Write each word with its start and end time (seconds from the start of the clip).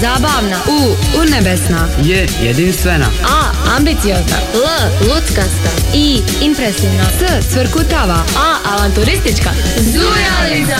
Zabavna. 0.00 0.56
U. 0.68 0.96
Urnebesna. 1.20 1.88
J. 2.02 2.28
Jedinstvena. 2.42 3.06
A. 3.24 3.74
Ambiciozna. 3.76 4.36
L. 4.54 5.08
Luckasta. 5.08 5.70
I. 5.94 6.20
Impresivna. 6.40 7.04
S. 7.18 7.52
Cvrkutava. 7.52 8.22
A. 8.36 8.56
Avanturistička. 8.74 9.50
Zujalica. 9.76 10.76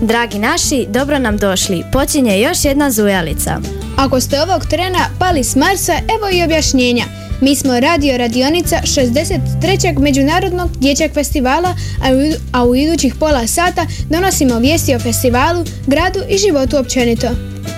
Dragi 0.00 0.38
naši, 0.38 0.86
dobro 0.88 1.18
nam 1.18 1.36
došli. 1.36 1.82
Počinje 1.92 2.40
još 2.40 2.64
jedna 2.64 2.90
zujalica. 2.90 3.60
Ako 3.96 4.20
ste 4.20 4.40
ovog 4.40 4.66
trena 4.66 5.08
pali 5.18 5.44
s 5.44 5.56
Marsa, 5.56 5.92
evo 5.92 6.28
i 6.32 6.44
objašnjenja. 6.44 7.04
Mi 7.40 7.56
smo 7.56 7.80
radio 7.80 8.16
radionica 8.16 8.76
63. 8.82 9.98
Međunarodnog 9.98 10.70
dječjeg 10.78 11.12
festivala, 11.14 11.74
a 12.52 12.64
u, 12.64 12.74
idućih 12.74 13.14
pola 13.14 13.46
sata 13.46 13.86
donosimo 14.10 14.58
vijesti 14.58 14.94
o 14.94 14.98
festivalu, 14.98 15.64
gradu 15.86 16.20
i 16.28 16.38
životu 16.38 16.78
općenito. 16.78 17.28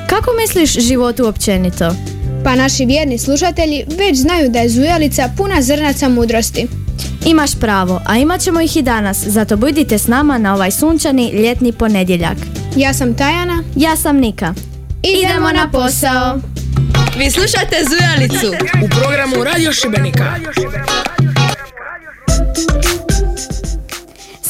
Kako 0.08 0.30
misliš 0.40 0.86
životu 0.86 1.26
općenito? 1.26 1.94
Pa 2.44 2.54
naši 2.54 2.84
vjerni 2.84 3.18
slušatelji 3.18 3.84
već 3.98 4.18
znaju 4.18 4.50
da 4.50 4.58
je 4.58 4.68
zujalica 4.68 5.30
puna 5.36 5.62
zrnaca 5.62 6.08
mudrosti. 6.08 6.66
Imaš 7.26 7.50
pravo, 7.60 8.00
a 8.06 8.18
imat 8.18 8.40
ćemo 8.40 8.60
ih 8.60 8.76
i 8.76 8.82
danas, 8.82 9.26
zato 9.26 9.56
budite 9.56 9.98
s 9.98 10.06
nama 10.06 10.38
na 10.38 10.54
ovaj 10.54 10.70
sunčani 10.70 11.30
ljetni 11.30 11.72
ponedjeljak. 11.72 12.36
Ja 12.76 12.94
sam 12.94 13.14
Tajana. 13.14 13.62
Ja 13.76 13.96
sam 13.96 14.16
Nika. 14.16 14.54
Idemo 15.02 15.52
na 15.52 15.70
posao. 15.72 16.51
Vi 17.16 17.30
slušate 17.30 17.76
Zujalicu. 17.90 18.54
u 18.84 18.88
programu 18.88 19.44
Radio 19.44 19.72
Šibenika. 19.72 20.34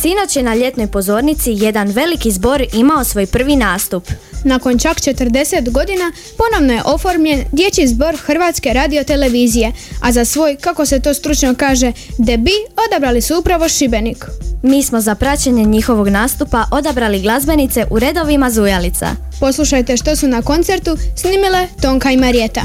Sinoć 0.02 0.36
je 0.36 0.42
na 0.42 0.54
ljetnoj 0.54 0.86
pozornici 0.86 1.52
jedan 1.52 1.88
veliki 1.88 2.30
zbor 2.30 2.64
imao 2.72 3.04
svoj 3.04 3.26
prvi 3.26 3.56
nastup. 3.56 4.04
Nakon 4.44 4.78
čak 4.78 4.96
40 4.96 5.70
godina 5.70 6.12
ponovno 6.38 6.72
je 6.72 6.82
oformljen 6.84 7.44
dječji 7.52 7.86
zbor 7.86 8.16
Hrvatske 8.16 8.72
radiotelevizije, 8.72 9.72
a 10.00 10.12
za 10.12 10.24
svoj, 10.24 10.56
kako 10.56 10.86
se 10.86 11.00
to 11.00 11.14
stručno 11.14 11.54
kaže, 11.54 11.92
debi 12.18 12.52
odabrali 12.86 13.20
su 13.20 13.38
upravo 13.38 13.68
Šibenik. 13.68 14.26
Mi 14.62 14.82
smo 14.82 15.00
za 15.00 15.14
praćenje 15.14 15.64
njihovog 15.64 16.08
nastupa 16.08 16.64
odabrali 16.70 17.20
glazbenice 17.20 17.84
u 17.90 17.98
redovima 17.98 18.50
Zujalica. 18.50 19.06
Poslušajte 19.40 19.96
što 19.96 20.16
su 20.16 20.28
na 20.28 20.42
koncertu 20.42 20.96
snimile 21.16 21.68
Tonka 21.82 22.10
i 22.10 22.16
Marijeta. 22.16 22.62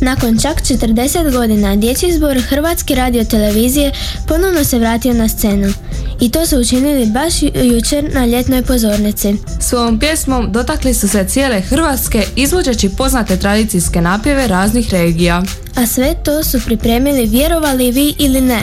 Nakon 0.00 0.38
čak 0.38 0.56
40 0.58 1.32
godina 1.32 1.76
dječji 1.76 2.12
zbor 2.12 2.40
Hrvatske 2.40 2.94
radiotelevizije 2.94 3.92
ponovno 4.28 4.64
se 4.64 4.78
vratio 4.78 5.14
na 5.14 5.28
scenu. 5.28 5.72
I 6.20 6.30
to 6.30 6.46
su 6.46 6.58
učinili 6.58 7.06
baš 7.06 7.42
ju- 7.42 7.50
jučer 7.54 8.14
na 8.14 8.26
ljetnoj 8.26 8.62
pozornici. 8.62 9.34
Svojom 9.60 9.98
pjesmom 9.98 10.52
dotakli 10.52 10.94
su 10.94 11.08
se 11.08 11.24
cijele 11.24 11.60
Hrvatske 11.60 12.26
izvođeći 12.36 12.88
poznate 12.88 13.36
tradicijske 13.36 14.00
napjeve 14.00 14.46
raznih 14.46 14.90
regija. 14.90 15.42
A 15.76 15.86
sve 15.86 16.14
to 16.24 16.44
su 16.44 16.60
pripremili 16.60 17.26
vjerovali 17.26 17.90
vi 17.90 18.14
ili 18.18 18.40
ne, 18.40 18.60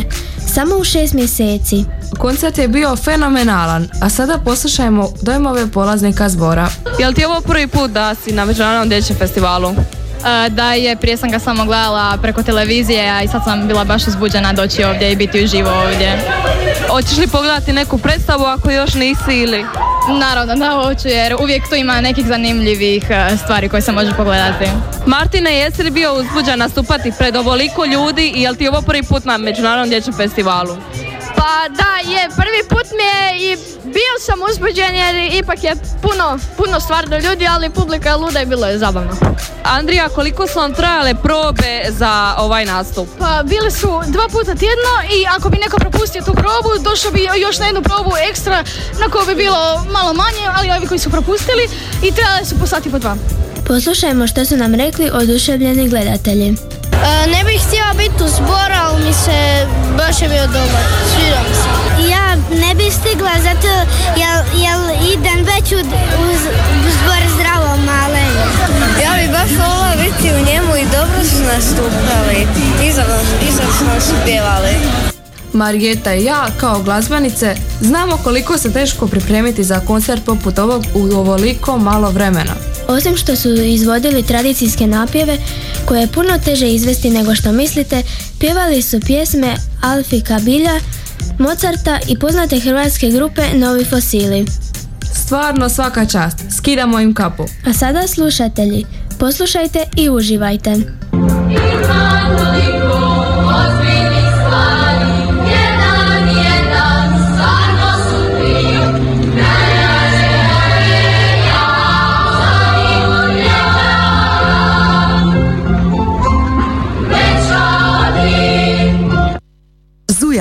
samo 0.48 0.76
u 0.76 0.84
šest 0.84 1.14
mjeseci. 1.14 1.84
Koncert 2.18 2.58
je 2.58 2.68
bio 2.68 2.96
fenomenalan, 2.96 3.90
a 4.02 4.10
sada 4.10 4.38
poslušajmo 4.38 5.10
dojmove 5.22 5.68
polaznika 5.68 6.30
zbora. 6.30 6.70
Jel 7.00 7.14
ti 7.14 7.22
je 7.22 7.28
ovo 7.28 7.42
prvi 7.42 7.68
put 7.68 7.92
da 7.92 8.16
si 8.16 8.32
na 8.32 8.46
Međunarodnom 8.46 8.90
dječjem 8.90 9.18
festivalu? 9.18 9.76
E, 10.26 10.50
Da 10.50 10.74
je, 10.74 10.96
prije 10.96 11.18
sam 11.18 11.32
ga 11.32 11.40
samo 11.40 11.66
gledala 11.66 12.18
preko 12.22 12.44
televizije, 12.44 13.10
a 13.10 13.24
i 13.24 13.28
sad 13.28 13.44
sam 13.44 13.68
bila 13.68 13.84
baš 13.84 14.08
uzbuđena 14.08 14.54
doći 14.54 14.84
ovdje 14.84 15.12
i 15.12 15.16
biti 15.16 15.44
uživo 15.44 15.70
ovdje. 15.70 16.20
Hoćeš 16.90 17.18
li 17.18 17.28
pogledati 17.28 17.74
neku 17.74 17.98
predstavu 17.98 18.44
ako 18.44 18.72
još 18.72 18.94
nisi 18.94 19.34
ili? 19.34 19.66
Naravno 20.20 20.56
da 20.56 20.72
hoću 20.72 21.08
jer 21.08 21.36
uvijek 21.42 21.70
tu 21.70 21.76
ima 21.76 22.02
nekih 22.02 22.26
zanimljivih 22.26 23.04
e, 23.10 23.38
stvari 23.38 23.70
koje 23.70 23.82
se 23.82 23.92
može 23.92 24.14
pogledati. 24.14 24.66
Martine, 25.06 25.54
jesi 25.58 25.84
li 25.84 25.92
bio 25.92 26.14
uzbuđen 26.14 26.60
nastupati 26.60 27.12
pred 27.18 27.36
ovoliko 27.36 27.86
ljudi 27.86 28.34
i 28.36 28.42
jel 28.42 28.56
ti 28.56 28.68
ovo 28.68 28.82
prvi 28.82 29.04
put 29.04 29.26
na 29.26 29.38
Međunarodnom 29.38 29.90
dječjem 29.90 30.16
festivalu? 30.16 30.78
Pa 31.38 31.54
da, 31.80 32.12
je, 32.12 32.22
prvi 32.36 32.62
put 32.70 32.88
mi 32.98 33.04
je 33.14 33.24
i 33.46 33.58
bio 33.84 34.14
sam 34.26 34.40
uzbuđen 34.50 34.96
jer 34.96 35.16
ipak 35.34 35.64
je 35.64 35.74
puno, 36.02 36.40
puno 36.58 36.80
stvarno 36.80 37.18
ljudi, 37.18 37.48
ali 37.48 37.70
publika 37.70 38.10
je 38.10 38.16
luda 38.16 38.42
i 38.42 38.46
bilo 38.46 38.68
je 38.68 38.78
zabavno. 38.78 39.14
Andrija, 39.64 40.10
koliko 40.10 40.48
su 40.48 40.60
vam 40.60 40.74
trajale 40.74 41.14
probe 41.16 41.74
za 41.90 42.36
ovaj 42.38 42.66
nastup? 42.66 43.08
Pa 43.20 43.44
bili 43.44 43.72
su 43.72 44.02
dva 44.08 44.28
puta 44.32 44.56
tjedno 44.56 44.94
i 45.18 45.26
ako 45.36 45.50
bi 45.50 45.58
neko 45.58 45.78
propustio 45.78 46.22
tu 46.22 46.34
probu, 46.34 46.70
došao 46.90 47.12
bi 47.12 47.30
još 47.42 47.60
na 47.60 47.66
jednu 47.66 47.82
probu 47.82 48.12
ekstra 48.30 48.64
na 49.00 49.10
koju 49.12 49.26
bi 49.26 49.36
bilo 49.36 49.86
malo 49.92 50.14
manje, 50.14 50.44
ali 50.58 50.72
ovi 50.72 50.88
koji 50.88 51.00
su 51.00 51.10
propustili 51.10 51.64
i 52.04 52.12
trebali 52.12 52.46
su 52.46 52.60
po 52.60 52.68
sati 52.68 52.92
po 52.92 53.00
dva. 53.00 53.16
Poslušajmo 53.68 54.28
što 54.28 54.46
su 54.46 54.58
nam 54.58 54.76
rekli 54.76 55.10
oduševljeni 55.14 55.90
gledatelji. 55.90 56.77
Ne 57.34 57.44
bih 57.44 57.62
htjela 57.68 57.94
biti 57.94 58.24
u 58.24 58.28
zboru, 58.28 58.76
ali 58.84 59.06
mi 59.06 59.14
se 59.14 59.68
baš 59.98 60.22
je 60.22 60.30
bio 60.30 60.46
dobar. 60.48 60.84
Sviđa 61.12 61.42
mi 61.48 61.56
se. 61.56 61.68
Ja 62.12 62.36
ne 62.36 62.76
bi 62.76 62.92
stigla 62.92 63.32
zato 63.44 63.68
jer, 64.22 64.36
jer 64.64 64.78
idem 65.14 65.46
već 65.52 65.72
u, 65.72 65.76
u, 65.76 66.28
u 66.88 66.90
zbor 66.98 67.22
zdravo 67.36 67.78
male. 67.78 68.24
Ja 69.04 69.12
bi 69.22 69.32
baš 69.32 69.50
volila 69.50 69.94
biti 70.04 70.36
u 70.36 70.46
njemu 70.46 70.76
i 70.76 70.86
dobro 70.96 71.20
su 71.30 71.44
nastupali. 71.44 72.48
Izavno 72.84 74.02
su 74.02 74.14
pjevali. 74.26 74.76
Marijeta 75.54 76.14
i 76.14 76.24
ja, 76.24 76.48
kao 76.60 76.82
glazbenice, 76.82 77.56
znamo 77.82 78.18
koliko 78.24 78.58
se 78.58 78.74
teško 78.74 79.08
pripremiti 79.08 79.64
za 79.64 79.80
koncert 79.80 80.26
poput 80.26 80.60
ovog 80.60 80.84
u 80.94 81.04
ovoliko 81.16 81.78
malo 81.78 82.10
vremena. 82.10 82.54
Osim 82.88 83.18
što 83.18 83.36
su 83.36 83.50
izvodili 83.54 84.24
tradicijske 84.24 84.88
napjeve 84.88 85.38
koje 85.86 86.02
je 86.02 86.08
puno 86.08 86.30
teže 86.46 86.68
izvesti 86.68 87.10
nego 87.10 87.36
što 87.36 87.52
mislite, 87.52 88.04
pjevali 88.40 88.82
su 88.82 89.00
pjesme 89.00 89.56
Alfi 89.84 90.22
Kabilja, 90.22 90.80
Mozarta 91.40 92.00
i 92.08 92.20
poznate 92.20 92.60
hrvatske 92.60 93.10
grupe 93.10 93.42
Novi 93.54 93.86
fosili. 93.86 94.46
Stvarno 95.14 95.70
svaka 95.70 96.06
čast, 96.06 96.38
skidamo 96.58 97.00
im 97.00 97.14
kapu. 97.14 97.46
A 97.66 97.74
sada 97.74 98.08
slušatelji, 98.08 98.86
poslušajte 99.20 99.84
i 99.96 100.10
uživajte. 100.10 100.76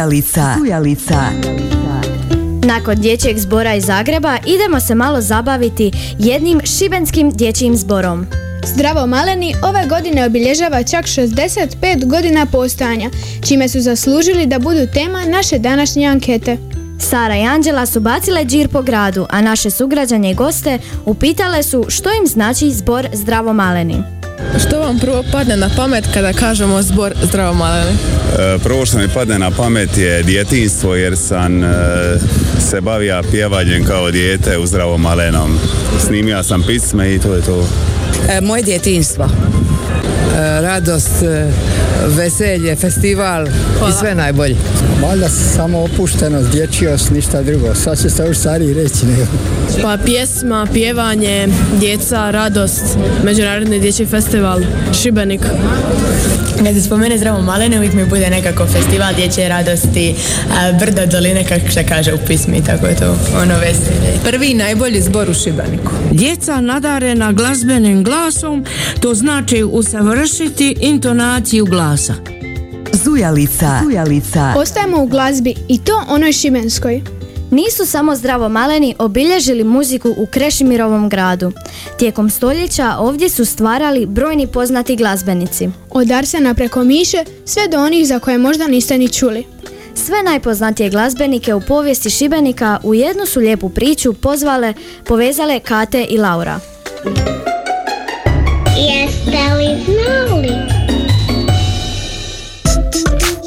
Zujalica. 0.06 0.54
Zujalica. 0.58 1.20
Nakon 2.62 2.96
dječjeg 2.96 3.38
zbora 3.38 3.74
iz 3.74 3.84
Zagreba 3.84 4.38
idemo 4.46 4.80
se 4.80 4.94
malo 4.94 5.20
zabaviti 5.20 5.92
jednim 6.18 6.60
šibenskim 6.78 7.30
dječjim 7.30 7.76
zborom. 7.76 8.26
Zdravo 8.64 9.06
maleni 9.06 9.54
ove 9.62 9.86
godine 9.86 10.26
obilježava 10.26 10.82
čak 10.82 11.04
65 11.04 12.06
godina 12.06 12.46
postojanja, 12.46 13.10
čime 13.48 13.68
su 13.68 13.80
zaslužili 13.80 14.46
da 14.46 14.58
budu 14.58 14.86
tema 14.94 15.24
naše 15.24 15.58
današnje 15.58 16.06
ankete. 16.06 16.56
Sara 16.98 17.36
i 17.36 17.46
Anđela 17.46 17.86
su 17.86 18.00
bacile 18.00 18.44
džir 18.44 18.68
po 18.68 18.82
gradu, 18.82 19.26
a 19.30 19.40
naše 19.40 19.70
sugrađanje 19.70 20.30
i 20.30 20.34
goste 20.34 20.78
upitale 21.04 21.62
su 21.62 21.84
što 21.88 22.08
im 22.08 22.26
znači 22.26 22.70
zbor 22.70 23.08
Zdravo 23.12 23.52
maleni. 23.52 24.15
Što 24.66 24.80
vam 24.80 24.98
prvo 24.98 25.24
padne 25.32 25.56
na 25.56 25.70
pamet 25.76 26.04
kada 26.14 26.32
kažemo 26.32 26.82
zbor 26.82 27.14
zdravo 27.22 27.54
maleni? 27.54 27.90
E, 28.38 28.58
Prvo 28.62 28.86
što 28.86 28.98
mi 28.98 29.08
padne 29.08 29.38
na 29.38 29.50
pamet 29.50 29.98
je 29.98 30.22
djetinstvo 30.22 30.94
jer 30.94 31.16
sam 31.16 31.64
e, 31.64 31.68
se 32.70 32.80
bavio 32.80 33.22
pjevanjem 33.30 33.84
kao 33.84 34.10
dijete 34.10 34.58
u 34.58 34.66
zdravom 34.66 35.00
malenom. 35.00 35.58
Snimio 36.06 36.42
sam 36.42 36.62
pisme 36.62 37.14
i 37.14 37.18
to 37.18 37.34
je 37.34 37.42
to. 37.42 37.68
E, 38.30 38.40
moje 38.40 38.62
djetinstvo. 38.62 39.28
E, 40.36 40.60
radost, 40.60 41.22
e, 41.22 41.50
veselje, 42.06 42.76
festival 42.76 43.46
i 43.88 43.92
sve 44.00 44.14
najbolje. 44.14 44.56
Valjda 45.02 45.28
samo 45.28 45.78
opuštenost, 45.82 46.50
dječjost, 46.50 47.10
ništa 47.10 47.42
drugo. 47.42 47.74
Sad 47.74 48.02
će 48.02 48.10
se 48.10 48.22
još 48.26 48.36
stariji 48.38 48.74
reći 48.74 49.06
nego. 49.06 49.26
Pa 49.82 49.98
pjesma, 50.04 50.66
pjevanje, 50.72 51.48
djeca, 51.80 52.30
radost, 52.30 52.84
Međunarodni 53.24 53.80
dječji 53.80 54.06
festival, 54.06 54.60
Šibenik. 55.02 55.40
Kad 56.64 56.74
se 56.74 56.82
spomene 56.82 57.18
zdravo 57.18 57.42
malene, 57.42 57.76
uvijek 57.76 57.92
mi 57.92 58.06
bude 58.06 58.30
nekako 58.30 58.66
festival 58.66 59.14
dječje 59.14 59.48
radosti, 59.48 60.14
a, 60.50 60.72
brdo 60.72 61.06
doline, 61.06 61.44
kako 61.44 61.70
se 61.70 61.84
kaže 61.84 62.14
u 62.14 62.18
pismi, 62.26 62.64
tako 62.64 62.86
je 62.86 62.96
to 62.96 63.16
ono 63.42 63.58
veselje. 63.58 64.20
Prvi 64.24 64.54
najbolji 64.54 65.02
zbor 65.02 65.30
u 65.30 65.34
Šibeniku. 65.34 65.92
Djeca 66.12 66.60
nadarena 66.60 67.32
glazbenim 67.32 68.04
glasom, 68.04 68.64
to 69.00 69.14
znači 69.14 69.64
usavršiti 70.26 70.76
intonaciju 70.80 71.64
glasa. 71.64 72.14
Zujalica. 73.04 73.80
Zujalica. 73.84 74.54
Ostajemo 74.56 75.02
u 75.02 75.06
glazbi 75.06 75.54
i 75.68 75.78
to 75.78 76.04
onoj 76.08 76.32
šibenskoj. 76.32 77.02
Nisu 77.50 77.86
samo 77.86 78.16
zdravo 78.16 78.48
maleni 78.48 78.94
obilježili 78.98 79.64
muziku 79.64 80.08
u 80.08 80.26
Krešimirovom 80.26 81.08
gradu. 81.08 81.52
Tijekom 81.98 82.30
stoljeća 82.30 82.96
ovdje 82.98 83.28
su 83.28 83.44
stvarali 83.44 84.06
brojni 84.06 84.46
poznati 84.46 84.96
glazbenici. 84.96 85.68
Od 85.90 86.10
Arsena 86.10 86.54
preko 86.54 86.84
Miše 86.84 87.24
sve 87.44 87.68
do 87.68 87.78
onih 87.78 88.06
za 88.06 88.18
koje 88.18 88.38
možda 88.38 88.66
niste 88.66 88.98
ni 88.98 89.08
čuli. 89.08 89.44
Sve 89.94 90.22
najpoznatije 90.22 90.90
glazbenike 90.90 91.54
u 91.54 91.60
povijesti 91.60 92.10
Šibenika 92.10 92.78
u 92.82 92.94
jednu 92.94 93.26
su 93.26 93.40
lijepu 93.40 93.68
priču 93.68 94.12
pozvale, 94.12 94.74
povezale 95.04 95.60
Kate 95.60 96.06
i 96.08 96.18
Laura. 96.18 96.60
Jeste 98.76 99.54
li 99.54 99.84
znali? 99.84 100.52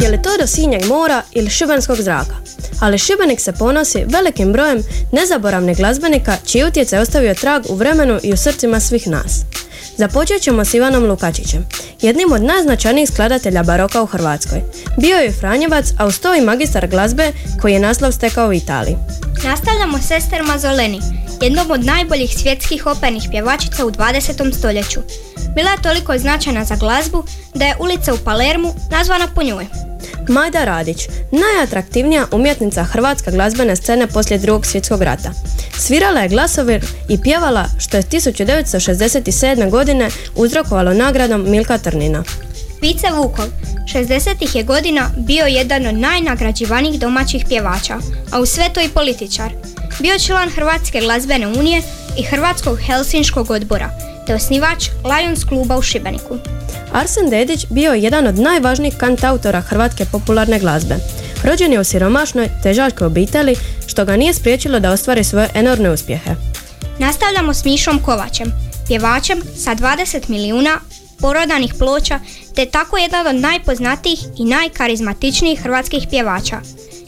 Je 0.01 0.09
li 0.09 0.21
to 0.21 0.29
do 0.39 0.47
Sinja 0.47 0.79
i 0.79 0.87
mora 0.87 1.21
ili 1.31 1.49
šibenskog 1.49 1.97
zraka? 1.97 2.35
Ali 2.81 2.97
Šibenik 2.97 3.39
se 3.39 3.51
ponosi 3.51 4.05
velikim 4.07 4.53
brojem 4.53 4.83
nezaboravnih 5.11 5.77
glazbenika 5.77 6.37
čiji 6.45 6.63
utjecaj 6.63 6.99
ostavio 6.99 7.33
trag 7.33 7.63
u 7.69 7.75
vremenu 7.75 8.19
i 8.23 8.33
u 8.33 8.37
srcima 8.37 8.79
svih 8.79 9.07
nas. 9.07 9.31
Započet 9.99 10.41
ćemo 10.41 10.65
s 10.65 10.73
Ivanom 10.73 11.05
Lukačićem, 11.05 11.65
jednim 12.01 12.31
od 12.31 12.43
najznačajnijih 12.43 13.09
skladatelja 13.09 13.63
baroka 13.63 14.01
u 14.01 14.05
Hrvatskoj. 14.05 14.61
Bio 14.97 15.17
je 15.17 15.31
Franjevac, 15.31 15.85
a 15.97 16.05
uz 16.05 16.19
to 16.19 16.35
i 16.35 16.41
magistar 16.41 16.87
glazbe 16.87 17.31
koji 17.61 17.73
je 17.73 17.79
naslov 17.79 18.11
stekao 18.11 18.49
u 18.49 18.53
Italiji. 18.53 18.95
Nastavljamo 19.43 19.97
s 19.97 20.11
Ester 20.11 20.43
Mazzoleni, 20.43 20.99
jednom 21.41 21.71
od 21.71 21.85
najboljih 21.85 22.35
svjetskih 22.37 22.85
opernih 22.85 23.23
pjevačica 23.31 23.85
u 23.85 23.91
20. 23.91 24.57
stoljeću. 24.57 24.99
Bila 25.55 25.71
je 25.71 25.81
toliko 25.81 26.17
značajna 26.17 26.65
za 26.65 26.75
glazbu 26.75 27.23
da 27.55 27.65
je 27.65 27.75
ulica 27.79 28.13
u 28.13 28.17
Palermu 28.17 28.73
nazvana 28.91 29.27
po 29.35 29.43
njoj. 29.43 29.65
Majda 30.29 30.65
Radić, 30.65 31.07
najatraktivnija 31.31 32.27
umjetnica 32.31 32.83
hrvatske 32.83 33.31
glazbene 33.31 33.75
scene 33.75 34.07
poslije 34.07 34.37
drugog 34.37 34.65
svjetskog 34.65 35.01
rata. 35.01 35.31
Svirala 35.77 36.19
je 36.19 36.29
glasovir 36.29 36.85
i 37.09 37.21
pjevala 37.21 37.65
što 37.79 37.97
je 37.97 38.03
1967. 38.03 39.69
godine 39.69 40.09
uzrokovalo 40.35 40.93
nagradom 40.93 41.49
Milka 41.49 41.77
Trnina. 41.77 42.23
Vice 42.81 43.07
Vukov, 43.15 43.45
60. 43.93 44.57
je 44.57 44.63
godina 44.63 45.09
bio 45.17 45.45
jedan 45.45 45.87
od 45.87 45.95
najnagrađivanijih 45.95 46.99
domaćih 46.99 47.45
pjevača, 47.47 47.97
a 48.31 48.39
u 48.39 48.45
sve 48.45 48.69
to 48.73 48.81
i 48.81 48.89
političar. 48.89 49.51
Bio 49.99 50.19
član 50.19 50.49
Hrvatske 50.49 50.99
glazbene 50.99 51.47
unije 51.47 51.81
i 52.17 52.23
Hrvatskog 52.23 52.79
Helsinškog 52.79 53.51
odbora, 53.51 53.89
te 54.29 54.35
osnivač 54.35 54.89
Lions 55.03 55.43
kluba 55.43 55.77
u 55.77 55.81
Šibeniku. 55.81 56.37
Arsen 56.93 57.29
Dedić 57.29 57.65
bio 57.69 57.93
je 57.93 58.01
jedan 58.01 58.27
od 58.27 58.39
najvažnijih 58.39 58.97
kantautora 58.97 59.61
hrvatske 59.61 60.05
popularne 60.11 60.59
glazbe. 60.59 60.95
Rođen 61.43 61.73
je 61.73 61.79
u 61.79 61.83
siromašnoj, 61.83 62.49
težačkoj 62.63 63.07
obitelji, 63.07 63.55
što 63.87 64.05
ga 64.05 64.15
nije 64.15 64.33
spriječilo 64.33 64.79
da 64.79 64.91
ostvari 64.91 65.23
svoje 65.23 65.49
enormne 65.53 65.91
uspjehe. 65.91 66.35
Nastavljamo 66.99 67.53
s 67.53 67.65
Mišom 67.65 67.99
Kovačem, 67.99 68.51
pjevačem 68.87 69.41
sa 69.57 69.75
20 69.75 70.29
milijuna 70.29 70.79
porodanih 71.19 71.73
ploča, 71.79 72.19
te 72.55 72.65
tako 72.65 72.97
jedan 72.97 73.27
od 73.27 73.35
najpoznatijih 73.35 74.19
i 74.37 74.45
najkarizmatičnijih 74.45 75.61
hrvatskih 75.61 76.07
pjevača. 76.09 76.61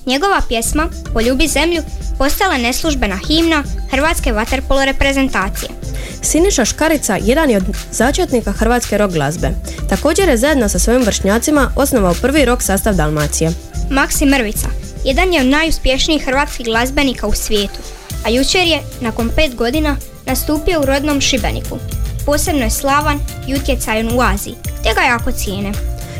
Njegova 0.06 0.41
pjesma 0.47 0.89
Poljubi 1.13 1.47
zemlju 1.47 1.81
postala 2.18 2.57
neslužbena 2.57 3.19
himna 3.27 3.63
Hrvatske 3.91 4.31
vaterpolo 4.31 4.85
reprezentacije. 4.85 5.81
Siniša 6.21 6.65
Škarica 6.65 7.18
jedan 7.21 7.50
je 7.50 7.57
od 7.57 7.63
začetnika 7.91 8.51
hrvatske 8.51 8.97
rock 8.97 9.13
glazbe. 9.13 9.50
Također 9.89 10.29
je 10.29 10.38
zajedno 10.38 10.69
sa 10.69 10.79
svojim 10.79 11.03
vršnjacima 11.03 11.71
osnovao 11.75 12.13
prvi 12.21 12.45
rock 12.45 12.62
sastav 12.62 12.95
Dalmacije. 12.95 13.51
Maksi 13.89 14.25
Mrvica, 14.25 14.68
jedan 15.06 15.33
je 15.33 15.41
od 15.41 15.47
najuspješnijih 15.47 16.25
hrvatskih 16.25 16.65
glazbenika 16.65 17.27
u 17.27 17.33
svijetu, 17.33 17.79
a 18.25 18.29
jučer 18.29 18.68
je, 18.68 18.79
nakon 19.01 19.29
pet 19.35 19.56
godina, 19.56 19.97
nastupio 20.25 20.81
u 20.81 20.85
rodnom 20.85 21.21
Šibeniku. 21.21 21.77
Posebno 22.25 22.62
je 22.62 22.69
slavan 22.69 23.19
i 23.47 23.56
utjecajan 23.56 24.09
u 24.18 24.21
Aziji, 24.21 24.56
te 24.83 24.89
ga 24.95 25.01
jako 25.01 25.31
cijene. 25.31 25.71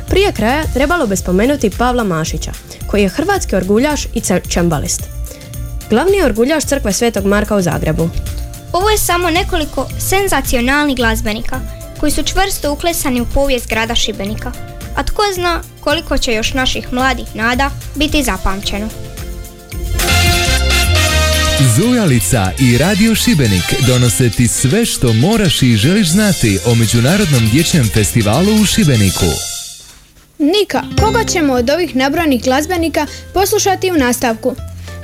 Prije 0.09 0.31
kraja 0.31 0.63
trebalo 0.74 1.07
bi 1.07 1.15
spomenuti 1.15 1.69
Pavla 1.77 2.03
Mašića, 2.03 2.51
koji 2.88 3.01
je 3.01 3.09
hrvatski 3.09 3.56
orguljaš 3.56 4.06
i 4.06 4.21
čembalist. 4.50 5.01
Glavni 5.89 6.18
je 6.18 6.25
orguljaš 6.25 6.65
crkve 6.65 6.94
Svetog 6.94 7.25
Marka 7.25 7.56
u 7.56 7.62
Zagrebu. 7.62 8.09
Ovo 8.74 8.90
je 8.90 8.98
samo 8.98 9.30
nekoliko 9.30 9.88
senzacionalnih 10.00 10.96
glazbenika 10.96 11.60
koji 12.00 12.12
su 12.12 12.24
čvrsto 12.24 12.74
uklesani 12.74 13.22
u 13.22 13.26
povijest 13.26 13.70
grada 13.70 13.96
Šibenika. 13.96 14.52
A 14.96 15.04
tko 15.04 15.22
zna 15.36 15.62
koliko 15.80 16.18
će 16.18 16.34
još 16.34 16.54
naših 16.54 16.94
mladih 16.94 17.26
nada 17.36 17.70
biti 17.96 18.24
zapamćeno. 18.24 18.90
Zujalica 21.78 22.52
i 22.60 22.78
Radio 22.78 23.16
Šibenik 23.16 23.64
donose 23.88 24.30
ti 24.30 24.48
sve 24.48 24.86
što 24.86 25.14
moraš 25.14 25.62
i 25.62 25.76
želiš 25.76 26.10
znati 26.10 26.60
o 26.66 26.76
Međunarodnom 26.76 27.50
dječjem 27.52 27.90
festivalu 27.94 28.62
u 28.62 28.66
Šibeniku. 28.66 29.26
Nika, 30.40 30.84
koga 31.02 31.24
ćemo 31.24 31.54
od 31.54 31.70
ovih 31.70 31.96
nabrojanih 31.96 32.44
glazbenika 32.44 33.08
poslušati 33.34 33.92
u 33.92 33.96
nastavku? 33.96 34.56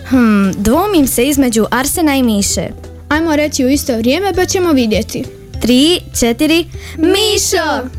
Hmm, 0.10 0.54
dvomim 0.58 1.08
se 1.08 1.26
između 1.26 1.66
Arsena 1.72 2.16
i 2.16 2.24
Miše. 2.24 2.87
Ajmo 3.10 3.36
reći 3.36 3.66
u 3.66 3.70
isto 3.70 3.98
vrijeme 3.98 4.34
pa 4.34 4.46
ćemo 4.46 4.72
vidjeti. 4.72 5.24
Tri, 5.62 6.00
četiri, 6.20 6.66
Mišo! 6.98 7.90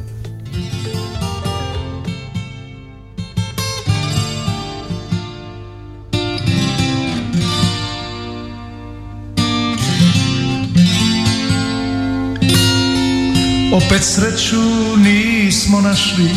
Opet 13.72 14.04
sreću 14.04 14.56
nismo 14.96 15.80
našli 15.80 16.30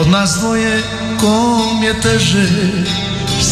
Od 0.00 0.08
nas 0.08 0.38
dvoje 0.40 0.82
kom 1.20 1.82
je 1.82 2.00
teže 2.00 2.48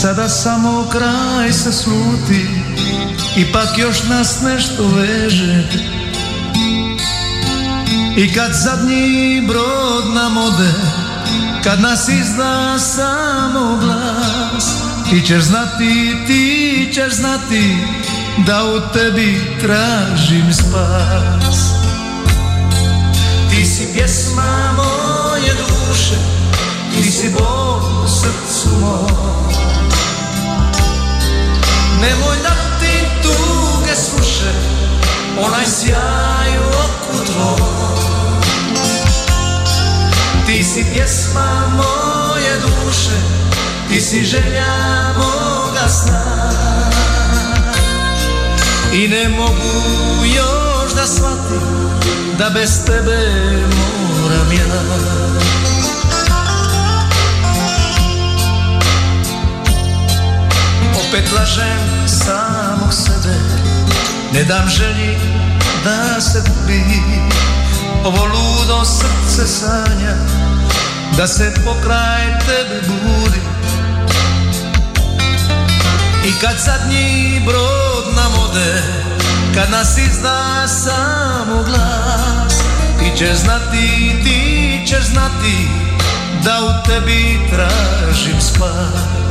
Sada 0.00 0.28
samo 0.28 0.86
kraj 0.92 1.52
se 1.52 1.72
sluti 1.72 2.48
Ipak 3.36 3.78
još 3.78 4.02
nas 4.08 4.40
nešto 4.42 4.86
veže. 4.86 5.68
I 8.16 8.34
kad 8.34 8.52
zadnji 8.52 9.42
brod 9.46 10.14
nam 10.14 10.36
ode 10.36 10.72
Kad 11.64 11.80
nas 11.80 12.08
izda 12.08 12.78
samo 12.78 13.78
glas 13.80 14.64
Ti 15.10 15.26
ćeš 15.26 15.42
znati, 15.42 16.16
ti 16.26 16.90
ćeš 16.94 17.12
znati 17.12 17.76
Da 18.46 18.64
u 18.64 18.92
tebi 18.92 19.56
tražim 19.60 20.54
spas. 20.54 21.58
Ti 23.50 23.64
si 23.64 23.88
pjesma 23.94 24.72
moje 24.76 25.54
duše 25.54 26.16
Ti 26.96 27.10
si 27.10 27.28
bol 27.38 28.04
u 28.04 28.08
srcu 28.08 28.68
moj 28.80 29.45
Nemoj 32.00 32.36
da 32.42 32.54
ti 32.80 33.08
tuge 33.22 33.94
sluše 33.96 34.52
Onaj 35.38 35.64
sjaj 35.66 36.58
u 36.58 36.68
oku 36.68 37.24
tvoj. 37.26 37.76
Ti 40.46 40.64
si 40.64 40.86
pjesma 40.94 41.62
moje 41.76 42.60
duše 42.60 43.20
Ti 43.88 44.00
si 44.00 44.24
želja 44.24 44.74
moga 45.16 45.88
sna. 45.88 46.22
I 48.92 49.08
ne 49.08 49.28
mogu 49.28 50.24
još 50.36 50.92
da 50.94 51.06
shvatim 51.06 51.90
Da 52.38 52.50
bez 52.50 52.84
tebe 52.86 53.18
moram 54.22 54.52
ja 54.52 55.65
Opet 61.16 61.32
lažem 61.32 62.08
samog 62.08 62.92
sebe. 62.92 63.36
Ne 64.32 64.44
dam 64.44 64.68
želji 64.68 65.18
da 65.84 66.20
se 66.20 66.42
gubi. 66.46 66.82
Ovo 68.04 68.24
ludo 68.26 68.84
srce 68.84 69.46
sanja 69.46 70.14
Da 71.16 71.26
se 71.26 71.54
pokraj 71.64 72.38
tebe 72.46 72.80
budi. 72.88 73.40
I 76.24 76.32
kad 76.40 76.56
zadnji 76.64 77.42
brod 77.46 78.14
nam 78.16 78.32
ode 78.50 78.82
Kad 79.54 79.70
nas 79.70 79.98
izda 79.98 80.68
samo 80.68 81.62
glas 81.62 82.58
Ti 82.98 83.18
ćeš 83.18 83.36
znati, 83.36 84.16
ti 84.24 84.80
ćeš 84.88 85.04
znati 85.04 85.68
Da 86.44 86.60
u 86.60 86.88
tebi 86.88 87.40
tražim 87.50 88.40
spas 88.40 89.25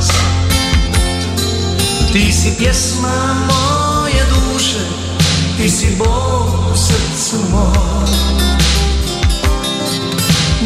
Ti 2.16 2.32
si 2.32 2.50
pjesma 2.56 3.36
moje 3.44 4.24
duše 4.24 4.80
Ti 5.56 5.70
si 5.70 5.96
Bog 5.98 6.48
u 6.72 6.76
srcu 6.76 7.44
moj 7.50 8.08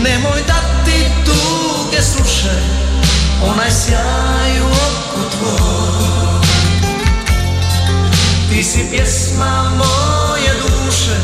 Nemoj 0.02 0.42
da 0.46 0.84
ti 0.84 1.10
tuge 1.24 2.02
slušaj 2.02 2.62
Onaj 3.42 3.70
sjaj 3.70 4.60
u 4.60 4.66
oku 4.66 5.30
tvoj. 5.30 6.40
Ti 8.50 8.64
si 8.64 8.86
pjesma 8.90 9.70
moje 9.70 10.52
duše 10.62 11.16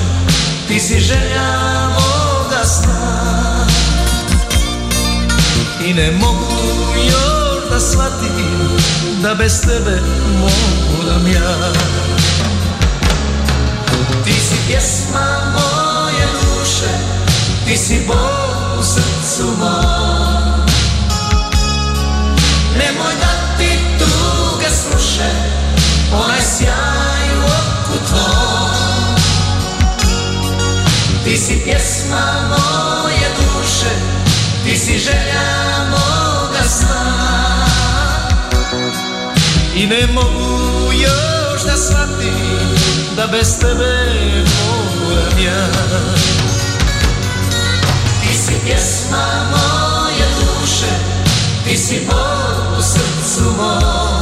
Ti 0.69 0.81
si 0.81 1.01
želja 1.01 1.89
moga 1.89 2.65
sna. 2.65 3.67
I 5.85 5.95
ne 5.95 6.11
mogu 6.11 6.53
još 7.07 7.36
shvatim 8.07 9.23
Da 9.23 9.35
bez 9.35 9.61
tebe 9.61 10.01
moram 10.41 11.27
ja. 11.27 11.73
Ti 14.25 14.33
si 14.33 14.55
pjesma 14.67 15.53
moje 15.53 16.27
duše 16.33 16.99
Ti 17.67 17.77
si 17.77 18.05
Bog 18.07 18.79
u 18.81 18.83
srcu 18.83 19.47
mom. 19.59 20.67
Nemoj 22.79 23.15
da 23.21 23.57
ti 23.59 23.79
tuge 23.99 24.71
sluše 24.71 25.31
Onaj 26.13 26.41
sjaj 26.41 27.39
u 27.39 27.45
oku 27.45 28.07
tvom. 28.09 29.17
Ti 31.25 31.37
si 31.37 31.61
pjesma 31.65 32.49
moje 32.49 33.29
duše 33.37 33.91
Ti 34.65 34.79
si 34.79 34.99
želja 34.99 35.87
moga 35.91 36.69
sna 36.69 37.46
I 39.77 39.87
ne 39.87 40.07
mogu 40.07 40.93
još 40.93 41.63
da 41.63 41.77
shvatim 41.77 42.77
Da 43.17 43.27
bez 43.27 43.59
tebe 43.59 44.11
moram 45.05 45.39
ja. 45.45 45.67
Ti 48.23 48.35
si 48.35 48.53
pjesma 48.65 49.51
moje 49.51 50.27
duše 50.41 50.93
Ti 51.65 51.77
si 51.77 52.07
Bog 52.07 52.79
u 52.79 52.83
srcu 52.83 53.45
mom 53.57 54.16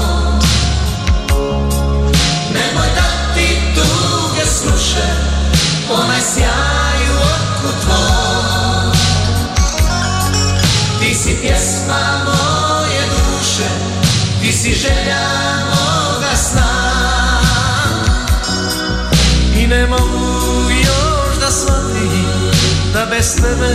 Bez 23.24 23.36
tebe 23.36 23.72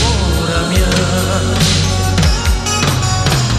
moram 0.00 0.72
ja. 0.72 0.92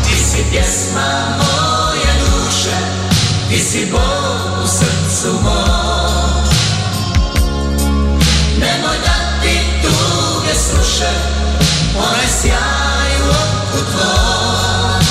Ti 0.05 0.15
si 0.15 0.43
pjesma 0.51 1.37
moje 1.41 2.11
duše 2.21 2.77
Ti 3.49 3.59
si 3.59 3.85
Bog 3.91 4.63
u 4.63 4.67
srcu 4.67 5.33
mom. 5.43 6.29
Nemoj 8.59 8.97
da 9.05 9.41
ti 9.41 9.59
tuge 9.81 10.53
sluše 10.53 11.13
Onaj 11.97 12.27
sjaj 12.41 13.13
u 13.21 13.29
oku 13.29 13.91
tvom 13.91 15.01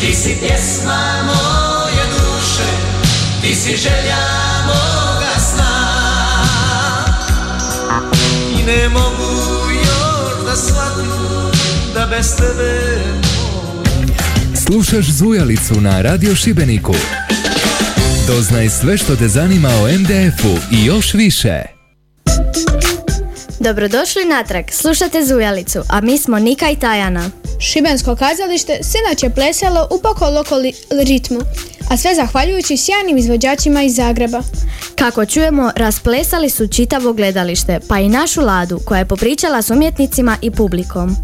Ti 0.00 0.14
si 0.14 0.36
pjesma 0.40 1.22
moje 1.26 2.04
duše 2.10 2.70
Ti 3.42 3.54
si 3.54 3.76
želja 3.76 4.45
ne 8.66 8.88
mogu 8.88 9.70
još 9.70 10.44
da 10.46 10.56
shvatim 10.56 11.10
Da 11.94 12.06
bez 12.06 12.36
tebe 12.36 12.80
Slušaš 14.66 15.10
Zujalicu 15.10 15.80
na 15.80 16.02
Radio 16.02 16.34
Šibeniku. 16.34 16.94
Doznaj 18.26 18.68
sve 18.68 18.98
što 18.98 19.16
te 19.16 19.28
zanima 19.28 19.68
o 19.68 19.88
MDF-u 19.98 20.74
i 20.76 20.84
još 20.84 21.14
više. 21.14 21.62
Dobrodošli 23.60 24.24
natrag, 24.24 24.64
slušate 24.70 25.24
Zujalicu, 25.24 25.82
a 25.88 26.00
mi 26.00 26.18
smo 26.18 26.38
Nika 26.38 26.70
i 26.70 26.76
Tajana. 26.76 27.30
Šibensko 27.58 28.16
kazalište 28.16 28.78
sinoć 28.82 29.22
je 29.22 29.34
plesalo 29.34 29.88
u 29.90 30.00
pokoloko 30.02 30.56
li- 30.56 30.72
ritmu, 30.90 31.40
a 31.90 31.96
sve 31.96 32.14
zahvaljujući 32.14 32.76
sjajnim 32.76 33.16
izvođačima 33.18 33.82
iz 33.82 33.94
Zagreba. 33.94 34.42
Kako 34.98 35.26
čujemo, 35.26 35.70
rasplesali 35.76 36.50
su 36.50 36.66
čitavo 36.68 37.12
gledalište, 37.12 37.80
pa 37.88 37.98
i 37.98 38.08
našu 38.08 38.40
Ladu, 38.40 38.80
koja 38.86 38.98
je 38.98 39.04
popričala 39.08 39.62
s 39.62 39.70
umjetnicima 39.70 40.36
i 40.42 40.50
publikom. 40.50 41.16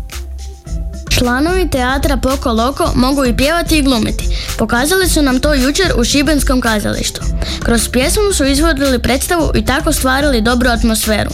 Članovi 1.18 1.70
teatra 1.70 2.16
Poko 2.16 2.52
Loko 2.52 2.92
mogu 2.94 3.24
i 3.24 3.36
pjevati 3.36 3.78
i 3.78 3.82
glumiti. 3.82 4.24
Pokazali 4.58 5.08
su 5.08 5.22
nam 5.22 5.40
to 5.40 5.54
jučer 5.54 5.92
u 5.96 6.04
Šibenskom 6.04 6.60
kazalištu. 6.60 7.20
Kroz 7.62 7.88
pjesmu 7.88 8.32
su 8.32 8.44
izvodili 8.44 9.02
predstavu 9.02 9.50
i 9.54 9.64
tako 9.64 9.92
stvarili 9.92 10.40
dobru 10.40 10.70
atmosferu. 10.70 11.30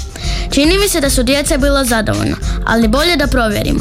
Čini 0.50 0.78
mi 0.78 0.88
se 0.88 1.00
da 1.00 1.10
su 1.10 1.22
djeca 1.22 1.56
bila 1.56 1.84
zadovoljna, 1.84 2.36
ali 2.66 2.88
bolje 2.88 3.16
da 3.16 3.26
provjerimo. 3.26 3.80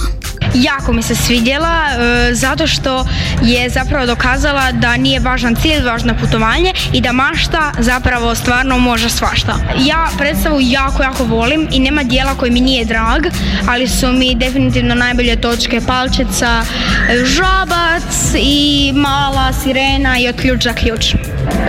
Jako 0.63 0.93
mi 0.93 1.03
se 1.03 1.15
svidjela 1.15 1.85
e, 1.89 2.33
zato 2.33 2.67
što 2.67 3.05
je 3.41 3.69
zapravo 3.69 4.05
dokazala 4.05 4.71
da 4.71 4.97
nije 4.97 5.19
važan 5.19 5.55
cilj, 5.55 5.83
važno 5.83 6.13
putovanje 6.21 6.73
i 6.93 7.01
da 7.01 7.11
mašta 7.11 7.71
zapravo 7.79 8.35
stvarno 8.35 8.77
može 8.77 9.09
svašta. 9.09 9.55
Ja 9.85 10.09
predstavu 10.17 10.57
jako, 10.61 11.03
jako 11.03 11.23
volim 11.23 11.67
i 11.71 11.79
nema 11.79 12.03
dijela 12.03 12.35
koji 12.35 12.51
mi 12.51 12.61
nije 12.61 12.85
drag, 12.85 13.25
ali 13.67 13.87
su 13.87 14.11
mi 14.11 14.35
definitivno 14.35 14.95
najbolje 14.95 15.41
točke 15.41 15.81
palčica, 15.87 16.61
e, 17.09 17.25
žabac 17.25 18.33
i 18.39 18.91
mala 18.95 19.53
sirena 19.53 20.19
i 20.19 20.27
od 20.27 20.35
ključ 20.35 20.63
za 20.63 20.73
ključ. 20.73 21.15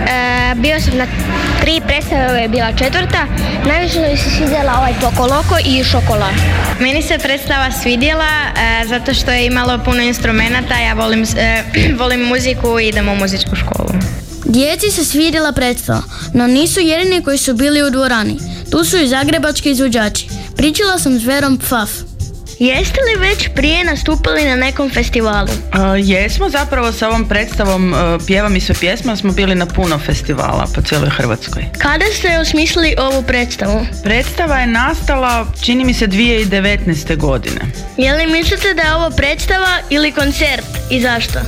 E, 0.07 0.55
bio 0.55 0.79
sam 0.79 0.97
na 0.97 1.07
tri 1.61 1.81
predstave, 1.87 2.25
ovo 2.25 2.35
je 2.35 2.47
bila 2.47 2.73
četvrta. 2.73 3.25
Najviše 3.67 3.99
mi 3.99 4.17
se 4.17 4.29
svidjela 4.29 4.73
ovaj 4.77 4.93
Pokoloko 5.01 5.55
i 5.65 5.83
Šokola. 5.83 6.29
Meni 6.79 7.01
se 7.01 7.17
predstava 7.17 7.71
svidjela 7.71 8.25
e, 8.25 8.87
zato 8.87 9.13
što 9.13 9.31
je 9.31 9.45
imalo 9.45 9.79
puno 9.85 10.01
instrumenata, 10.01 10.75
ja 10.79 10.93
volim, 10.93 11.23
e, 11.37 11.63
volim 11.99 12.21
muziku 12.21 12.79
i 12.79 12.87
idem 12.87 13.09
u 13.09 13.15
muzičku 13.15 13.55
školu. 13.55 13.89
Djeci 14.45 14.91
se 14.91 15.05
svidjela 15.05 15.51
predstava, 15.51 16.01
no 16.33 16.47
nisu 16.47 16.79
jedini 16.79 17.23
koji 17.23 17.37
su 17.37 17.53
bili 17.53 17.83
u 17.83 17.89
dvorani. 17.89 18.37
Tu 18.71 18.83
su 18.83 18.97
i 18.97 19.07
zagrebački 19.07 19.71
izvođači. 19.71 20.27
Pričala 20.55 20.99
sam 20.99 21.19
s 21.19 21.25
Verom 21.25 21.57
Pfaf. 21.57 21.89
Jeste 22.59 22.99
li 23.01 23.27
već 23.27 23.49
prije 23.55 23.83
nastupili 23.83 24.45
na 24.45 24.55
nekom 24.55 24.89
festivalu? 24.89 25.49
jesmo 26.03 26.49
zapravo 26.49 26.91
sa 26.91 27.07
ovom 27.07 27.27
predstavom 27.27 27.93
uh, 27.93 27.99
Pjevam 28.27 28.55
i 28.55 28.59
sve 28.59 28.75
pjesma 28.79 29.15
smo 29.15 29.31
bili 29.31 29.55
na 29.55 29.65
puno 29.65 29.99
festivala 29.99 30.67
po 30.75 30.81
cijeloj 30.81 31.09
Hrvatskoj. 31.09 31.65
Kada 31.77 32.05
ste 32.05 32.39
osmislili 32.39 32.95
ovu 32.97 33.23
predstavu? 33.23 33.85
Predstava 34.03 34.57
je 34.57 34.67
nastala 34.67 35.45
čini 35.61 35.85
mi 35.85 35.93
se 35.93 36.07
2019. 36.07 37.17
godine. 37.17 37.61
Je 37.97 38.13
li 38.13 38.27
mislite 38.27 38.73
da 38.73 38.81
je 38.81 38.95
ovo 38.95 39.09
predstava 39.09 39.79
ili 39.89 40.11
koncert 40.11 40.67
i 40.89 41.01
zašto? 41.01 41.39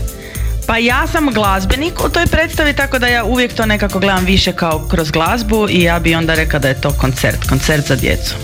Pa 0.67 0.77
ja 0.77 1.07
sam 1.07 1.29
glazbenik 1.33 2.05
u 2.05 2.09
toj 2.09 2.25
predstavi 2.25 2.73
tako 2.73 2.99
da 2.99 3.07
ja 3.07 3.23
uvijek 3.23 3.53
to 3.53 3.65
nekako 3.65 3.99
gledam 3.99 4.25
više 4.25 4.53
kao 4.53 4.87
kroz 4.87 5.11
glazbu 5.11 5.67
i 5.69 5.83
ja 5.83 5.99
bi 5.99 6.15
onda 6.15 6.35
rekla 6.35 6.59
da 6.59 6.67
je 6.67 6.81
to 6.81 6.91
koncert, 6.91 7.49
koncert 7.49 7.87
za 7.87 7.95
djecu. 7.95 8.35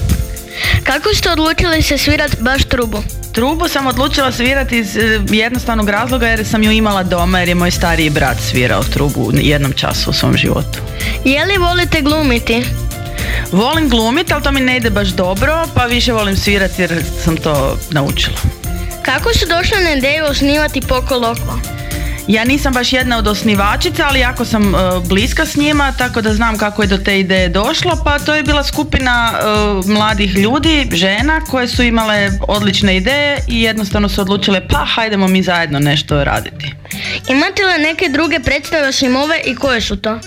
Kako 0.84 1.14
ste 1.14 1.30
odlučili 1.30 1.82
se 1.82 1.98
svirat 1.98 2.40
baš 2.40 2.64
trubu? 2.64 3.04
Trubu 3.34 3.68
sam 3.68 3.88
odlučila 3.88 4.32
svirati 4.32 4.78
iz 4.78 4.98
e, 4.98 5.22
jednostavnog 5.30 5.90
razloga 5.90 6.28
jer 6.28 6.46
sam 6.46 6.64
ju 6.64 6.72
imala 6.72 7.04
doma 7.04 7.40
jer 7.40 7.48
je 7.48 7.56
moj 7.56 7.72
stariji 7.72 8.10
brat 8.10 8.38
svirao 8.52 8.84
trubu 8.84 9.22
u 9.22 9.32
jednom 9.34 9.74
času 9.74 10.10
u 10.10 10.14
svom 10.14 10.38
životu. 10.38 10.80
Je 11.26 11.46
li 11.46 11.58
volite 11.58 12.02
glumiti? 12.02 12.64
Volim 13.52 13.90
glumiti, 13.90 14.34
ali 14.34 14.44
to 14.44 14.52
mi 14.52 14.62
ne 14.62 14.78
ide 14.78 14.90
baš 14.90 15.08
dobro, 15.08 15.64
pa 15.76 15.86
više 15.86 16.14
volim 16.14 16.36
svirati 16.36 16.82
jer 16.82 17.04
sam 17.24 17.38
to 17.38 17.78
naučila. 17.92 18.38
Kako 19.02 19.34
su 19.34 19.46
došli 19.46 19.84
na 19.84 19.94
ideju 19.94 20.26
osnivati 20.26 20.82
Poko 20.82 21.18
Loko? 21.18 21.77
Ja 22.28 22.44
nisam 22.44 22.74
baš 22.74 22.94
jedna 22.94 23.18
od 23.18 23.28
osnivačica, 23.28 24.06
ali 24.10 24.20
jako 24.20 24.46
sam 24.46 24.76
e, 24.76 24.78
bliska 25.10 25.46
s 25.46 25.56
njima, 25.56 25.94
tako 25.98 26.22
da 26.22 26.34
znam 26.34 26.58
kako 26.58 26.82
je 26.82 26.88
do 26.88 26.98
te 26.98 27.20
ideje 27.20 27.50
došlo, 27.50 28.02
pa 28.04 28.20
to 28.20 28.36
je 28.36 28.44
bila 28.44 28.64
skupina 28.64 29.34
e, 29.34 29.92
mladih 29.92 30.36
ljudi, 30.36 30.90
žena 30.92 31.42
koje 31.42 31.68
su 31.68 31.84
imale 31.84 32.30
odlične 32.48 32.98
ideje 32.98 33.38
i 33.48 33.62
jednostavno 33.62 34.10
su 34.10 34.22
odlučile 34.22 34.68
pa 34.68 34.86
hajdemo 34.86 35.28
mi 35.28 35.44
zajedno 35.44 35.80
nešto 35.80 36.24
raditi. 36.24 36.74
Imate 37.30 37.64
li 37.66 37.84
neke 37.84 38.10
druge 38.10 38.40
predstave 38.40 38.88
osim 38.88 39.16
ove 39.16 39.42
i 39.46 39.56
koje 39.56 39.82
su 39.82 39.96
to? 39.96 40.20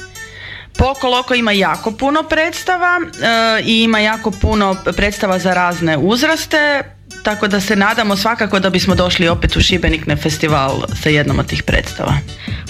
Poko 0.78 1.08
Loko 1.08 1.34
ima 1.34 1.52
jako 1.52 1.92
puno 1.92 2.22
predstava 2.22 3.00
e, 3.00 3.62
i 3.64 3.82
ima 3.82 3.98
jako 3.98 4.30
puno 4.30 4.76
predstava 4.96 5.38
za 5.38 5.54
razne 5.54 5.96
uzraste, 5.96 6.82
tako 7.22 7.48
da 7.48 7.60
se 7.60 7.76
nadamo 7.76 8.16
svakako 8.16 8.58
da 8.58 8.70
bismo 8.70 8.94
došli 8.94 9.28
opet 9.28 9.56
u 9.56 9.60
Šibenik 9.60 10.06
na 10.06 10.16
festival 10.16 10.82
sa 11.02 11.08
jednom 11.08 11.38
od 11.38 11.46
tih 11.46 11.62
predstava. 11.62 12.18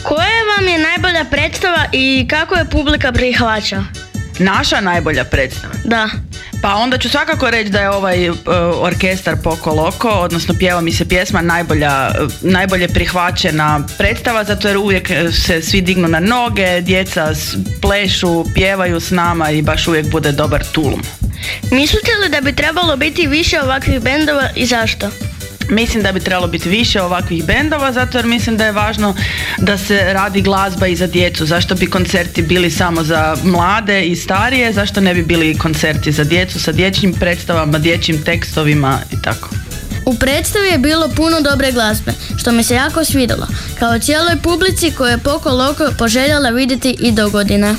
Koja 0.02 0.40
vam 0.56 0.68
je 0.68 0.78
najbolja 0.78 1.24
predstava 1.30 1.84
i 1.92 2.26
kako 2.30 2.54
je 2.54 2.70
publika 2.70 3.12
prihvaća? 3.12 3.84
Naša 4.40 4.80
najbolja 4.80 5.24
predstava? 5.24 5.74
Da. 5.84 6.08
Pa 6.62 6.74
onda 6.74 6.98
ću 6.98 7.08
svakako 7.08 7.50
reći 7.50 7.70
da 7.70 7.80
je 7.80 7.90
ovaj 7.90 8.26
e, 8.26 8.32
orkestar 8.74 9.36
Poco 9.44 9.70
Loco, 9.70 10.08
odnosno 10.08 10.54
pjeva 10.58 10.80
mi 10.80 10.92
se 10.92 11.08
pjesma 11.08 11.42
najbolja, 11.42 12.08
e, 12.08 12.12
najbolje 12.40 12.88
prihvaćena 12.88 13.80
predstava, 13.98 14.44
zato 14.44 14.68
jer 14.68 14.76
uvijek 14.76 15.10
e, 15.10 15.32
se 15.32 15.62
svi 15.62 15.80
dignu 15.80 16.08
na 16.08 16.20
noge, 16.20 16.80
djeca 16.80 17.32
plešu, 17.82 18.44
pjevaju 18.54 19.00
s 19.00 19.10
nama 19.10 19.50
i 19.50 19.62
baš 19.62 19.88
uvijek 19.88 20.10
bude 20.10 20.32
dobar 20.32 20.64
tulum. 20.72 21.02
Mislite 21.70 22.10
li 22.22 22.28
da 22.28 22.40
bi 22.40 22.56
trebalo 22.56 22.96
biti 22.96 23.26
više 23.26 23.62
ovakvih 23.62 24.00
bendova 24.00 24.48
i 24.56 24.66
zašto? 24.66 25.10
Mislim 25.70 26.02
da 26.02 26.12
bi 26.12 26.20
trebalo 26.20 26.48
biti 26.48 26.68
više 26.68 27.02
ovakvih 27.02 27.44
bendova 27.44 27.92
zato 27.92 28.18
jer 28.18 28.26
mislim 28.26 28.56
da 28.56 28.64
je 28.64 28.72
važno 28.72 29.14
da 29.58 29.78
se 29.78 30.12
radi 30.12 30.42
glazba 30.42 30.86
i 30.86 30.96
za 30.96 31.06
djecu. 31.06 31.46
Zašto 31.46 31.74
bi 31.74 31.86
koncerti 31.86 32.42
bili 32.42 32.70
samo 32.70 33.02
za 33.02 33.36
mlade 33.44 34.06
i 34.06 34.16
starije, 34.16 34.72
zašto 34.72 35.00
ne 35.00 35.14
bi 35.14 35.22
bili 35.22 35.58
koncerti 35.58 36.12
za 36.12 36.24
djecu 36.24 36.60
sa 36.60 36.72
dječjim 36.72 37.12
predstavama, 37.12 37.78
dječjim 37.78 38.22
tekstovima 38.24 38.98
i 39.12 39.22
tako. 39.22 39.48
U 40.06 40.14
predstavi 40.14 40.68
je 40.68 40.78
bilo 40.78 41.08
puno 41.08 41.40
dobre 41.40 41.72
glazbe, 41.72 42.12
što 42.36 42.52
mi 42.52 42.64
se 42.64 42.74
jako 42.74 43.04
svidjelo, 43.04 43.46
kao 43.78 43.98
cijeloj 43.98 44.36
publici 44.42 44.90
koju 44.90 45.10
je 45.10 45.18
Poco 45.18 45.50
Loco 45.50 45.92
poželjela 45.98 46.50
vidjeti 46.50 46.96
i 47.00 47.12
do 47.12 47.30
godine. 47.30 47.74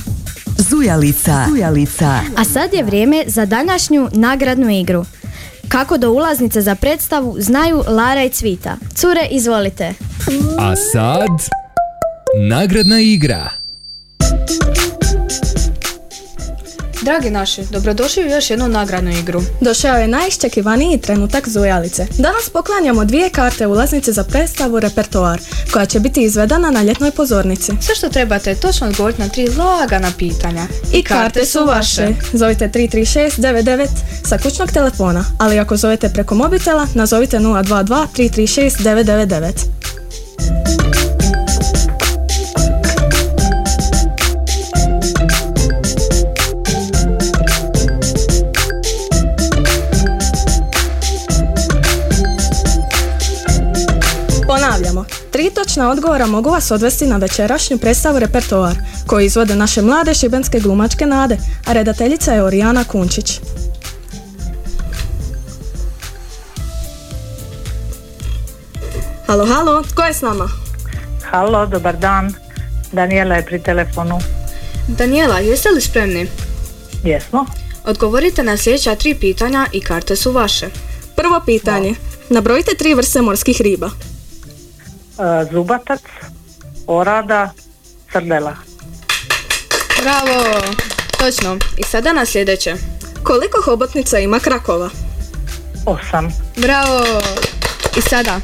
Zujalica. 0.57 1.45
Zujalica. 1.49 2.19
A 2.37 2.43
sad 2.43 2.73
je 2.73 2.83
vrijeme 2.83 3.23
za 3.27 3.45
današnju 3.45 4.09
nagradnu 4.13 4.69
igru. 4.69 5.05
Kako 5.71 5.97
do 5.97 6.11
ulaznice 6.11 6.61
za 6.61 6.75
predstavu 6.75 7.35
znaju 7.39 7.83
Lara 7.87 8.23
i 8.23 8.29
Cvita. 8.29 8.77
Cure, 8.95 9.27
izvolite. 9.31 9.93
A 10.59 10.75
sad... 10.75 11.29
Nagradna 12.49 12.99
igra. 12.99 13.49
Dragi 17.01 17.29
naši, 17.29 17.61
dobrodošli 17.71 18.23
u 18.23 18.29
još 18.29 18.49
jednu 18.49 18.67
nagradnu 18.67 19.11
igru. 19.11 19.41
Došao 19.61 19.97
je 19.97 20.07
najiščekivaniji 20.07 21.01
trenutak 21.01 21.49
Zujalice. 21.49 22.07
Danas 22.17 22.49
poklanjamo 22.49 23.05
dvije 23.05 23.29
karte 23.29 23.67
ulaznice 23.67 24.11
za 24.11 24.23
predstavu 24.23 24.79
Repertoar, 24.79 25.41
koja 25.73 25.85
će 25.85 25.99
biti 25.99 26.23
izvedena 26.23 26.71
na 26.71 26.83
ljetnoj 26.83 27.11
pozornici. 27.11 27.71
Sve 27.81 27.95
što 27.95 28.09
trebate 28.09 28.49
je 28.49 28.59
točno 28.59 28.87
odgovoriti 28.87 29.21
na 29.21 29.29
tri 29.29 29.47
lagana 29.47 30.11
pitanja. 30.17 30.67
I 30.93 31.03
karte 31.03 31.45
su 31.45 31.65
vaše. 31.65 32.07
Zovite 32.33 32.69
33699 32.73 33.87
sa 34.25 34.37
kućnog 34.37 34.71
telefona, 34.71 35.25
ali 35.37 35.59
ako 35.59 35.77
zovete 35.77 36.09
preko 36.09 36.35
mobitela, 36.35 36.87
nazovite 36.93 37.37
022 37.37 38.07
336 38.15 38.69
999. 38.77 39.80
točna 55.71 55.89
odgovora 55.89 56.27
mogu 56.27 56.49
vas 56.49 56.71
odvesti 56.71 57.07
na 57.07 57.17
večerašnju 57.17 57.77
predstavu 57.77 58.19
Repertoar, 58.19 58.75
koju 59.07 59.25
izvode 59.25 59.55
naše 59.55 59.81
mlade 59.81 60.13
šibenske 60.13 60.59
glumačke 60.59 61.05
nade, 61.05 61.37
a 61.65 61.73
redateljica 61.73 62.33
je 62.33 62.43
Orijana 62.43 62.83
Kunčić. 62.83 63.39
Halo, 69.27 69.45
halo, 69.45 69.83
tko 69.83 70.01
je 70.01 70.13
s 70.13 70.21
nama? 70.21 70.49
Halo, 71.23 71.65
dobar 71.65 71.97
dan. 71.97 72.33
Daniela 72.91 73.35
je 73.35 73.45
pri 73.45 73.63
telefonu. 73.63 74.19
Daniela, 74.87 75.39
jeste 75.39 75.69
li 75.69 75.81
spremni? 75.81 76.27
Jesmo. 77.03 77.45
Odgovorite 77.85 78.43
na 78.43 78.57
sljedeća 78.57 78.95
tri 78.95 79.15
pitanja 79.15 79.67
i 79.71 79.81
karte 79.81 80.15
su 80.15 80.31
vaše. 80.31 80.69
Prvo 81.15 81.41
pitanje. 81.45 81.95
Nabrojite 82.29 82.75
tri 82.75 82.93
vrste 82.93 83.21
morskih 83.21 83.61
riba. 83.61 83.89
E, 85.21 85.45
zubatac, 85.51 86.01
orada, 86.87 87.49
srdela. 88.11 88.55
Bravo! 90.01 90.61
Točno. 91.19 91.57
I 91.77 91.83
sada 91.83 92.13
na 92.13 92.25
sljedeće. 92.25 92.75
Koliko 93.23 93.61
hobotnica 93.61 94.19
ima 94.19 94.39
krakova? 94.39 94.89
Osam. 95.85 96.27
Bravo! 96.57 97.21
I 97.97 98.01
sada, 98.01 98.39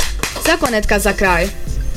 zakonetka 0.46 1.00
za 1.00 1.14
kraj. 1.14 1.48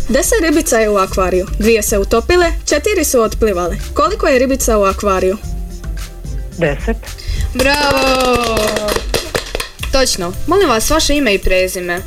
Deset 0.09 0.41
ribica 0.43 0.77
je 0.79 0.91
u 0.91 0.97
akvariju. 0.97 1.47
Dvije 1.59 1.83
se 1.83 1.99
utopile, 1.99 2.53
četiri 2.69 3.05
su 3.05 3.21
otplivale. 3.21 3.77
Koliko 3.95 4.27
je 4.27 4.39
ribica 4.39 4.79
u 4.79 4.83
akvariju? 4.83 5.37
Deset. 6.59 6.97
Bravo! 7.55 8.59
Točno. 9.93 10.33
Molim 10.47 10.69
vas 10.69 10.91
vaše 10.91 11.17
ime 11.17 11.35
i 11.35 11.39
prezime. 11.39 12.01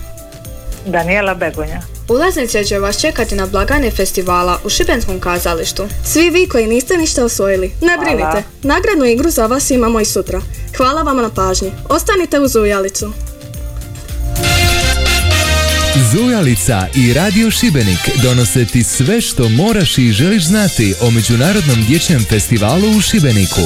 Daniela 0.85 1.33
Begonja. 1.33 1.92
Ulaznice 2.09 2.63
će 2.63 2.79
vas 2.79 3.01
čekati 3.01 3.35
na 3.35 3.45
blagajni 3.45 3.91
festivala 3.91 4.59
u 4.63 4.69
Šibenskom 4.69 5.19
kazalištu. 5.19 5.87
Svi 6.05 6.29
vi 6.29 6.47
koji 6.47 6.67
niste 6.67 6.97
ništa 6.97 7.25
osvojili, 7.25 7.71
ne 7.81 7.93
Hvala. 7.95 8.03
brinite. 8.03 8.43
Nagradnu 8.63 9.05
igru 9.05 9.29
za 9.29 9.45
vas 9.45 9.71
imamo 9.71 9.99
i 9.99 10.05
sutra. 10.05 10.41
Hvala 10.77 11.01
vam 11.01 11.17
na 11.17 11.29
pažnji. 11.29 11.71
Ostanite 11.89 12.39
uz 12.39 12.55
Ujalicu. 12.55 13.13
Zujalica 16.11 16.87
i 16.95 17.13
Radio 17.13 17.51
Šibenik 17.51 17.99
donose 18.23 18.65
ti 18.65 18.83
sve 18.83 19.21
što 19.21 19.49
moraš 19.49 19.97
i 19.97 20.11
želiš 20.11 20.45
znati 20.45 20.95
o 21.01 21.11
Međunarodnom 21.11 21.85
dječjem 21.87 22.25
festivalu 22.29 22.97
u 22.97 23.01
Šibeniku. 23.01 23.61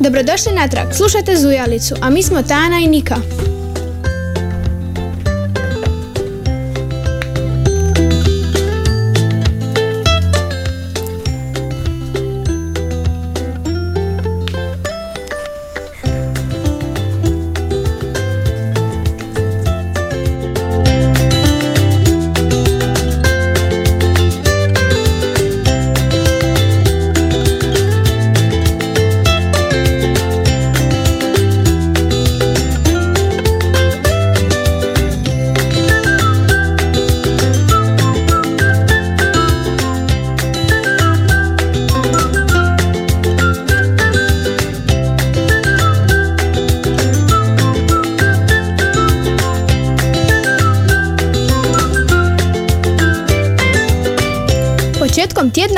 Dobrodošli 0.00 0.52
natrag, 0.52 0.86
slušajte 0.92 1.36
Zujalicu, 1.36 1.94
a 2.00 2.10
mi 2.10 2.22
smo 2.22 2.42
Tana 2.42 2.78
i 2.78 2.86
Nika. 2.86 3.16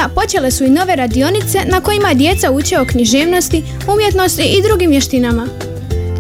Tjedna 0.05 0.23
počele 0.23 0.51
su 0.51 0.65
i 0.65 0.71
nove 0.71 0.97
radionice 0.97 1.59
na 1.67 1.81
kojima 1.81 2.15
djeca 2.15 2.51
uče 2.51 2.79
o 2.79 2.85
književnosti, 2.85 3.63
umjetnosti 3.95 4.43
i 4.43 4.63
drugim 4.63 4.91
vještinama. 4.91 5.47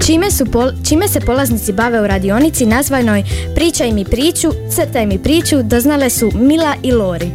Čime, 0.07 0.31
su 0.31 0.44
pol- 0.44 0.73
čime 0.88 1.09
se 1.09 1.20
polaznici 1.20 1.73
bave 1.73 2.01
u 2.01 2.07
radionici 2.07 2.66
nazvanoj 2.66 3.25
Pričaj 3.55 3.92
mi 3.92 4.05
priču, 4.05 4.49
crtaj 4.75 5.07
mi 5.07 5.18
priču, 5.18 5.62
doznale 5.62 6.11
su 6.11 6.31
Mila 6.35 6.75
i 6.83 6.92
Lori. 6.92 7.31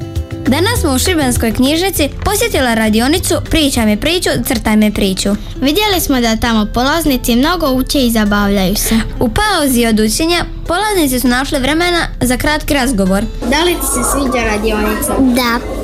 Danas 0.48 0.80
smo 0.80 0.94
u 0.94 1.00
Šibenskoj 1.00 1.54
knjižnici 1.54 2.10
posjetila 2.26 2.74
radionicu 2.74 3.36
Pričaj 3.50 3.86
mi 3.86 3.98
priču, 3.98 4.30
crtaj 4.46 4.78
mi 4.78 4.94
priču. 4.94 5.30
Vidjeli 5.62 6.00
smo 6.02 6.22
da 6.22 6.36
tamo 6.36 6.68
polaznici 6.74 7.36
mnogo 7.36 7.72
uče 7.72 8.00
i 8.06 8.12
zabavljaju 8.12 8.76
se. 8.76 8.96
U 9.20 9.30
pauzi 9.30 9.86
od 9.86 10.00
učenja 10.00 10.46
polaznici 10.68 11.20
su 11.20 11.28
našli 11.28 11.60
vremena 11.60 12.08
za 12.22 12.38
kratki 12.38 12.74
razgovor. 12.74 13.24
Da 13.50 13.64
li 13.64 13.74
ti 13.74 13.86
se 13.94 14.00
sviđa 14.12 14.46
radionica? 14.46 15.14
Da. 15.20 15.79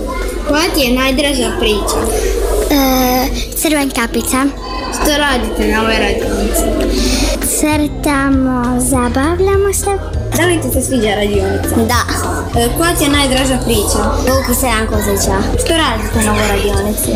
Koja 0.48 0.64
ti 0.76 0.82
je 0.82 0.94
najdraža 0.94 1.52
priča? 1.60 2.00
E, 2.72 3.28
crven 3.58 3.90
kapica. 3.90 4.38
Što 4.94 5.18
radite 5.18 5.68
na 5.72 5.82
ovoj 5.82 5.96
radionici? 6.00 6.64
Crtamo, 7.60 8.80
zabavljamo 8.80 9.74
se. 9.74 9.92
Da 10.38 10.46
li 10.46 10.62
ti 10.62 10.68
se 10.74 10.82
sviđa 10.82 11.16
radionica? 11.16 11.76
Da. 11.76 12.02
E, 12.60 12.70
koja 12.78 12.96
ti 12.96 13.04
je 13.04 13.10
najdraža 13.10 13.58
priča? 13.66 14.00
Vuki 14.28 14.60
se 14.60 14.66
Jankovića. 14.66 15.38
Što 15.62 15.74
radite 15.84 16.18
na 16.26 16.32
ovoj 16.32 16.48
radionici? 16.48 17.12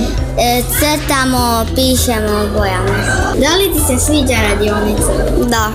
E, 0.48 0.64
crtamo, 0.80 1.66
pišemo, 1.76 2.36
bojamo. 2.58 2.94
Da 3.44 3.52
li 3.58 3.74
ti 3.74 3.80
se 3.88 4.06
sviđa 4.06 4.38
radionica? 4.50 5.12
Da. 5.54 5.66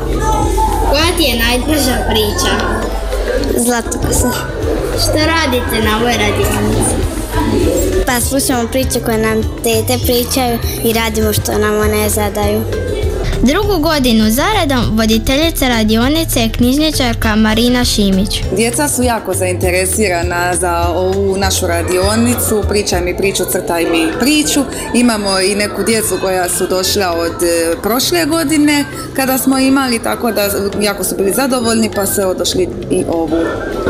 Koja 0.91 1.09
ti 1.17 1.23
je 1.23 1.43
najdraža 1.45 1.97
priča? 2.11 2.53
Zlatko 3.65 4.13
se. 4.13 4.29
Što 5.03 5.19
radite 5.35 5.89
na 5.89 5.97
ovoj 5.97 6.13
radionici? 6.13 6.95
Pa 8.07 8.21
slušamo 8.21 8.69
priče 8.69 9.01
koje 9.05 9.19
nam 9.19 9.43
tete 9.43 9.99
pričaju 10.05 10.59
i 10.85 10.93
radimo 10.93 11.33
što 11.33 11.59
nam 11.59 11.81
one 11.81 12.09
zadaju. 12.09 12.63
Drugu 13.47 13.79
godinu 13.79 14.31
zaredom 14.31 14.97
voditeljica 14.99 15.69
radionice 15.69 16.41
je 16.41 16.53
knjižničarka 16.53 17.37
Marina 17.37 17.85
Šimić. 17.85 18.43
Djeca 18.57 18.89
su 18.89 19.03
jako 19.03 19.35
zainteresirana 19.35 20.57
za 20.57 20.89
ovu 20.95 21.37
našu 21.37 21.67
radionicu, 21.67 22.63
pričaj 22.69 23.01
mi 23.01 23.17
priču, 23.17 23.45
crtaj 23.53 23.85
mi 23.85 24.07
priču. 24.21 24.61
Imamo 24.95 25.41
i 25.41 25.55
neku 25.55 25.83
djecu 25.83 26.19
koja 26.21 26.49
su 26.49 26.67
došla 26.67 27.11
od 27.11 27.43
e, 27.43 27.77
prošle 27.83 28.27
godine 28.27 28.85
kada 29.17 29.39
smo 29.39 29.59
imali, 29.59 29.99
tako 29.99 30.33
da 30.33 30.51
jako 30.81 31.05
su 31.05 31.17
bili 31.17 31.33
zadovoljni 31.33 31.91
pa 31.95 32.07
se 32.07 32.27
odošli 32.27 32.69
i 32.91 33.05
ovu. 33.09 33.37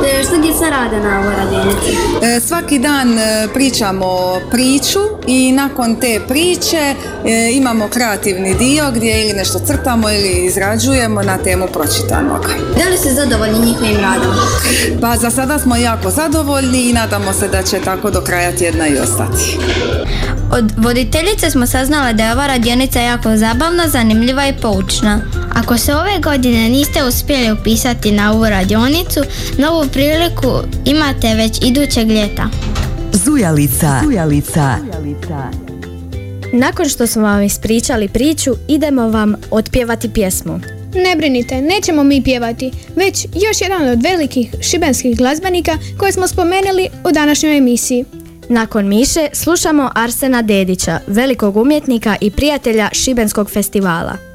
E, 0.07 0.25
što 0.25 0.37
djeca 0.37 0.69
rade 0.71 1.01
na 1.01 1.21
ovoj 1.21 1.35
radionici? 1.37 1.91
E, 2.23 2.41
svaki 2.41 2.79
dan 2.79 3.19
pričamo 3.55 4.41
priču 4.51 5.01
i 5.27 5.53
nakon 5.53 5.97
te 5.97 6.21
priče 6.29 6.95
e, 7.25 7.51
imamo 7.53 7.89
kreativni 7.89 8.55
dio 8.55 8.85
gdje 8.95 9.29
ili 9.29 9.44
nešto 9.45 9.59
crtamo 9.59 10.11
ili 10.11 10.47
izrađujemo 10.47 11.23
na 11.23 11.39
temu 11.39 11.67
pročitanog. 11.73 12.47
Da 12.79 12.91
li 12.91 12.99
ste 12.99 13.15
zadovoljni 13.15 13.67
njihovim 13.67 13.97
radom? 13.97 14.35
Pa 15.01 15.17
za 15.17 15.31
sada 15.31 15.59
smo 15.59 15.77
jako 15.77 16.11
zadovoljni 16.11 16.91
i 16.91 16.93
nadamo 16.93 17.33
se 17.33 17.49
da 17.49 17.63
će 17.63 17.81
tako 17.81 18.11
do 18.11 18.21
kraja 18.21 18.57
tjedna 18.57 18.89
i 18.89 18.99
ostati. 18.99 19.59
Od 20.53 20.73
voditeljice 20.77 21.51
smo 21.51 21.67
saznala 21.67 22.13
da 22.13 22.25
je 22.25 22.33
ova 22.33 22.47
radionica 22.47 23.01
jako 23.01 23.37
zabavna, 23.37 23.89
zanimljiva 23.89 24.47
i 24.49 24.57
poučna. 24.63 25.21
Ako 25.55 25.79
se 25.79 25.95
ove 25.95 26.19
godine 26.23 26.69
niste 26.69 27.05
uspjeli 27.05 27.53
upisati 27.53 28.13
na 28.13 28.33
ovu 28.33 28.45
radionicu, 28.45 29.21
novu 29.59 29.87
priliku 29.93 30.61
imate 30.85 31.35
već 31.35 31.59
idućeg 31.63 32.09
ljeta. 32.09 32.49
Zujalica. 33.13 34.01
Zujalica. 34.05 34.77
Nakon 36.57 36.89
što 36.89 37.07
smo 37.07 37.23
vam 37.23 37.43
ispričali 37.43 38.09
priču, 38.09 38.51
idemo 38.69 39.09
vam 39.09 39.35
otpjevati 39.51 40.13
pjesmu. 40.13 40.61
Ne 40.95 41.17
brinite, 41.17 41.61
nećemo 41.61 42.05
mi 42.05 42.23
pjevati, 42.23 42.71
već 42.97 43.25
još 43.25 43.61
jedan 43.61 43.89
od 43.89 44.03
velikih 44.03 44.55
šibenskih 44.61 45.17
glazbenika 45.19 45.73
koje 45.99 46.13
smo 46.13 46.29
spomenuli 46.29 46.89
u 47.09 47.13
današnjoj 47.13 47.57
emisiji. 47.57 48.05
Nakon 48.49 48.89
Miše 48.89 49.29
slušamo 49.33 49.91
Arsena 49.95 50.43
Dedića, 50.43 51.01
velikog 51.07 51.57
umjetnika 51.57 52.17
i 52.21 52.31
prijatelja 52.31 52.89
Šibenskog 52.93 53.51
festivala. 53.51 54.34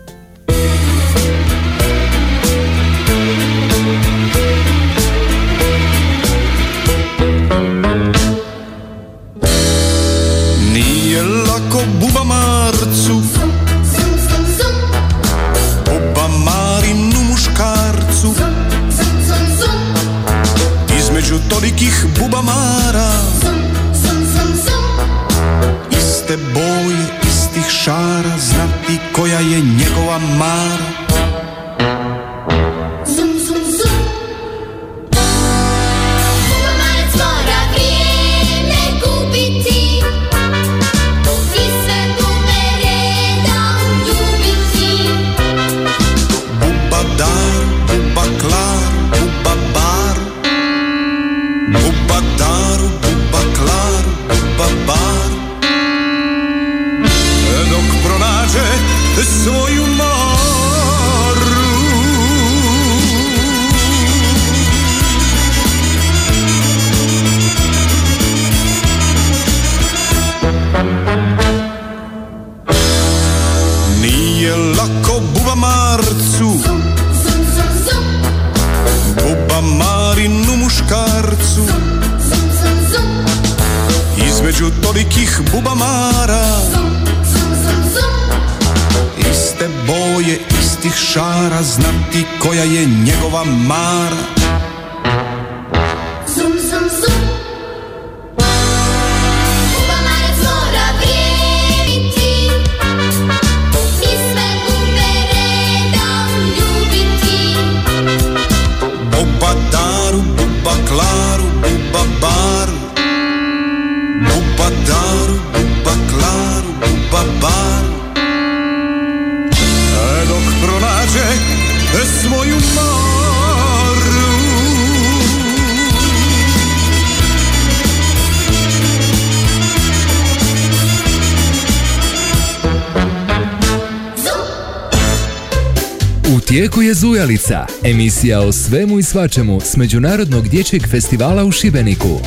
Je 136.89 136.93
Zujalica, 136.93 137.65
emisija 137.83 138.41
o 138.41 138.51
svemu 138.51 138.99
i 138.99 139.03
svačemu 139.03 139.61
s 139.61 139.77
Međunarodnog 139.77 140.47
dječjeg 140.47 140.87
festivala 140.87 141.43
u 141.43 141.51
Šibeniku. 141.51 142.19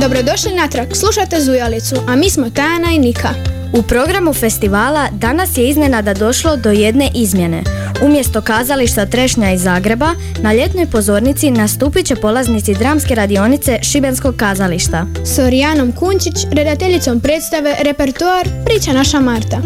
Dobrodošli 0.00 0.54
natrag, 0.54 0.88
slušate 0.94 1.40
Zujalicu, 1.40 1.96
a 2.08 2.16
mi 2.16 2.30
smo 2.30 2.50
Tajana 2.50 2.90
i 2.90 2.98
Nika. 2.98 3.28
U 3.72 3.82
programu 3.82 4.34
festivala 4.34 5.08
danas 5.12 5.56
je 5.56 5.68
iznenada 5.68 6.14
došlo 6.14 6.56
do 6.56 6.70
jedne 6.70 7.10
izmjene. 7.14 7.62
Umjesto 8.02 8.40
kazališta 8.40 9.06
Trešnja 9.06 9.52
iz 9.52 9.62
Zagreba, 9.62 10.10
na 10.42 10.52
ljetnoj 10.52 10.86
pozornici 10.86 11.50
nastupit 11.50 12.06
će 12.06 12.16
polaznici 12.16 12.74
dramske 12.74 13.14
radionice 13.14 13.78
Šibenskog 13.82 14.36
kazališta. 14.36 15.06
S 15.24 15.38
Orijanom 15.38 15.92
Kunčić, 15.92 16.34
redateljicom 16.52 17.20
predstave 17.20 17.76
Repertoar 17.80 18.48
Priča 18.64 18.92
naša 18.92 19.20
Marta. 19.20 19.62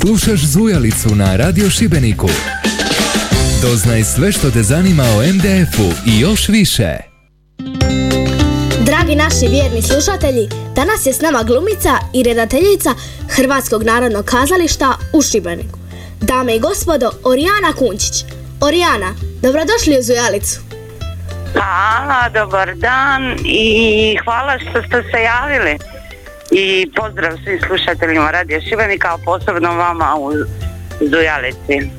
Slušaš 0.00 0.40
Zujalicu 0.40 1.14
na 1.14 1.36
Radio 1.36 1.70
Šibeniku. 1.70 2.28
Doznaj 3.62 4.04
sve 4.04 4.32
što 4.32 4.50
te 4.50 4.62
zanima 4.62 5.02
o 5.02 5.22
MDF-u 5.22 6.10
i 6.10 6.20
još 6.20 6.48
više. 6.48 6.96
Dragi 8.80 9.14
naši 9.14 9.46
vjerni 9.50 9.82
slušatelji, 9.82 10.48
danas 10.74 11.06
je 11.06 11.12
s 11.12 11.20
nama 11.20 11.42
glumica 11.42 11.98
i 12.14 12.22
redateljica 12.22 12.90
Hrvatskog 13.28 13.82
narodnog 13.82 14.24
kazališta 14.24 14.94
u 15.12 15.22
Šibeniku. 15.22 15.78
Dame 16.20 16.56
i 16.56 16.60
gospodo, 16.60 17.10
Orijana 17.24 17.72
Kunčić. 17.78 18.24
Orijana, 18.60 19.14
dobrodošli 19.42 19.98
u 19.98 20.02
Zujalicu. 20.02 20.60
Hvala, 21.52 22.28
dobar 22.34 22.74
dan 22.74 23.36
i 23.44 24.16
hvala 24.24 24.58
što 24.58 24.82
ste 24.82 25.02
se 25.10 25.22
javili. 25.22 25.97
I 26.50 26.90
pozdrav 26.96 27.32
svim 27.44 27.60
slušateljima 27.66 28.30
Radio 28.30 28.60
Šibenika, 28.60 29.08
a 29.08 29.18
posebno 29.24 29.74
vama 29.76 30.16
u 30.20 30.32
Zujalici. 31.00 31.90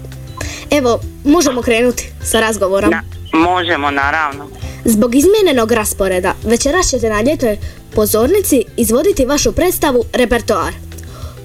Evo, 0.72 1.00
možemo 1.24 1.62
krenuti 1.62 2.12
sa 2.24 2.40
razgovorom. 2.40 2.92
Na, 2.92 3.04
možemo, 3.34 3.92
naravno. 3.92 4.48
Zbog 4.86 5.16
izmijenjenog 5.16 5.72
rasporeda, 5.72 6.34
večeras 6.44 6.90
ćete 6.90 7.10
na 7.10 7.22
ljetnoj 7.22 7.58
pozornici 7.96 8.64
izvoditi 8.78 9.26
vašu 9.26 9.52
predstavu 9.52 10.04
Repertoar. 10.14 10.74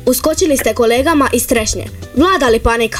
Uskočili 0.07 0.57
ste 0.57 0.75
kolegama 0.75 1.29
iz 1.33 1.47
Trešnje. 1.47 1.85
Vlada 2.17 2.49
li 2.49 2.61
panika? 2.61 2.99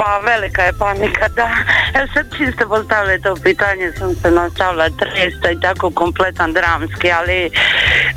Pa 0.00 0.18
velika 0.18 0.62
je 0.62 0.72
panika, 0.72 1.28
da. 1.28 1.48
Evo 1.94 2.06
sad 2.14 2.26
čim 2.36 2.52
ste 2.52 2.66
postavili 2.66 3.22
to 3.22 3.34
pitanje, 3.42 3.92
sam 3.98 4.14
se 4.14 4.30
nastavila 4.30 4.90
tresta 4.90 5.50
i 5.50 5.60
tako 5.60 5.90
kompletan 5.90 6.52
dramski, 6.52 7.10
ali 7.12 7.50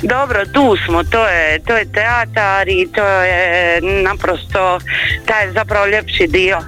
dobro, 0.02 0.44
tu 0.52 0.76
smo, 0.86 1.04
to 1.04 1.28
je, 1.28 1.58
to 1.66 1.76
je 1.76 1.92
teatar 1.92 2.68
i 2.68 2.88
to 2.94 3.06
je 3.06 3.80
naprosto 3.80 4.78
taj 5.26 5.52
zapravo 5.52 5.86
ljepši 5.86 6.26
dio 6.26 6.58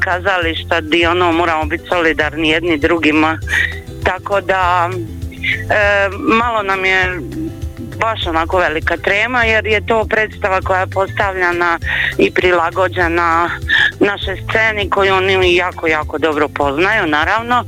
kazališta 0.00 0.80
gdje 0.80 1.08
ono 1.08 1.32
moramo 1.32 1.64
biti 1.64 1.88
solidarni 1.88 2.48
jedni 2.48 2.78
drugima. 2.78 3.38
Tako 4.04 4.40
da 4.40 4.90
e, 4.90 6.08
malo 6.18 6.62
nam 6.62 6.84
je 6.84 7.20
baš 7.96 8.26
onako 8.26 8.58
velika 8.58 8.96
trema 8.96 9.44
jer 9.44 9.66
je 9.66 9.86
to 9.86 10.04
predstava 10.04 10.60
koja 10.60 10.80
je 10.80 10.86
postavljena 10.86 11.78
i 12.18 12.30
prilagođena 12.30 13.50
našoj 14.00 14.36
sceni 14.48 14.90
koju 14.90 15.14
oni 15.14 15.56
jako, 15.56 15.86
jako 15.86 16.18
dobro 16.18 16.48
poznaju 16.48 17.06
naravno. 17.06 17.64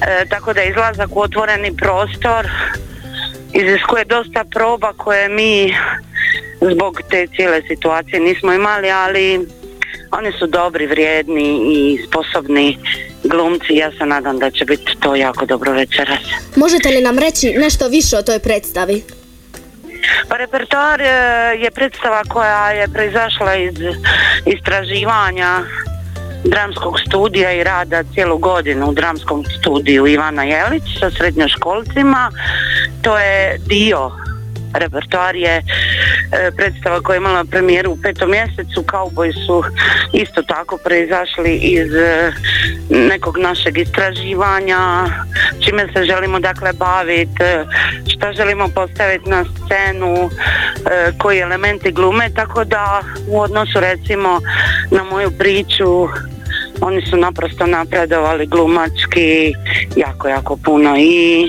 E, 0.00 0.24
tako 0.28 0.52
da 0.52 0.62
izlazak 0.62 1.16
u 1.16 1.20
otvoreni 1.20 1.76
prostor 1.76 2.48
iziskuje 3.52 4.04
dosta 4.04 4.44
proba 4.44 4.92
koje 4.92 5.28
mi 5.28 5.74
zbog 6.72 7.00
te 7.10 7.26
cijele 7.36 7.62
situacije 7.68 8.20
nismo 8.20 8.52
imali, 8.52 8.90
ali 8.90 9.46
oni 10.10 10.32
su 10.38 10.46
dobri, 10.46 10.86
vrijedni 10.86 11.60
i 11.72 11.98
sposobni 12.06 12.78
glumci. 13.24 13.74
Ja 13.74 13.90
se 13.98 14.06
nadam 14.06 14.38
da 14.38 14.50
će 14.50 14.64
biti 14.64 14.92
to 15.00 15.16
jako 15.16 15.46
dobro 15.46 15.72
večeras. 15.72 16.18
Možete 16.56 16.88
li 16.88 17.00
nam 17.00 17.18
reći 17.18 17.52
nešto 17.52 17.88
više 17.88 18.16
o 18.16 18.22
toj 18.22 18.38
predstavi? 18.38 19.02
Pa 20.28 20.36
repertoar 20.36 21.00
e, 21.00 21.06
je 21.58 21.70
predstava 21.70 22.22
koja 22.28 22.70
je 22.70 22.88
proizašla 22.88 23.54
iz 23.54 23.74
istraživanja 24.46 25.62
dramskog 26.44 27.00
studija 27.00 27.52
i 27.52 27.64
rada 27.64 28.02
cijelu 28.14 28.38
godinu 28.38 28.86
u 28.86 28.92
dramskom 28.92 29.44
studiju 29.58 30.06
Ivana 30.06 30.42
Jelić 30.42 30.82
sa 31.00 31.10
srednjoškolcima. 31.10 32.30
To 33.02 33.18
je 33.18 33.58
dio 33.66 34.10
repertoar 34.74 35.36
je 35.36 35.56
e, 35.56 35.62
predstava 36.56 37.00
koja 37.00 37.14
je 37.14 37.18
imala 37.18 37.44
premijeru 37.44 37.92
u 37.92 37.98
petom 38.02 38.30
mjesecu. 38.30 38.82
Kauboji 38.82 39.32
su 39.32 39.64
isto 40.12 40.42
tako 40.42 40.78
proizašli 40.84 41.54
iz 41.54 41.94
e, 41.94 42.32
nekog 42.90 43.38
našeg 43.38 43.78
istraživanja, 43.78 44.78
čime 45.60 45.88
se 45.94 46.04
želimo 46.04 46.40
dakle 46.40 46.72
baviti, 46.72 47.42
e, 47.42 47.64
šta 48.06 48.32
želimo 48.32 48.68
postaviti 48.68 49.30
na 49.30 49.44
scenu, 49.44 50.30
koji 51.18 51.38
elementi 51.38 51.92
glume, 51.92 52.30
tako 52.34 52.64
da 52.64 53.02
u 53.28 53.40
odnosu 53.40 53.80
recimo 53.80 54.40
na 54.90 55.04
moju 55.04 55.30
priču 55.38 56.08
oni 56.80 57.06
su 57.06 57.16
naprosto 57.16 57.66
napredovali 57.66 58.46
glumački 58.46 59.54
jako, 59.96 60.28
jako 60.28 60.56
puno 60.56 60.96
i 60.98 61.46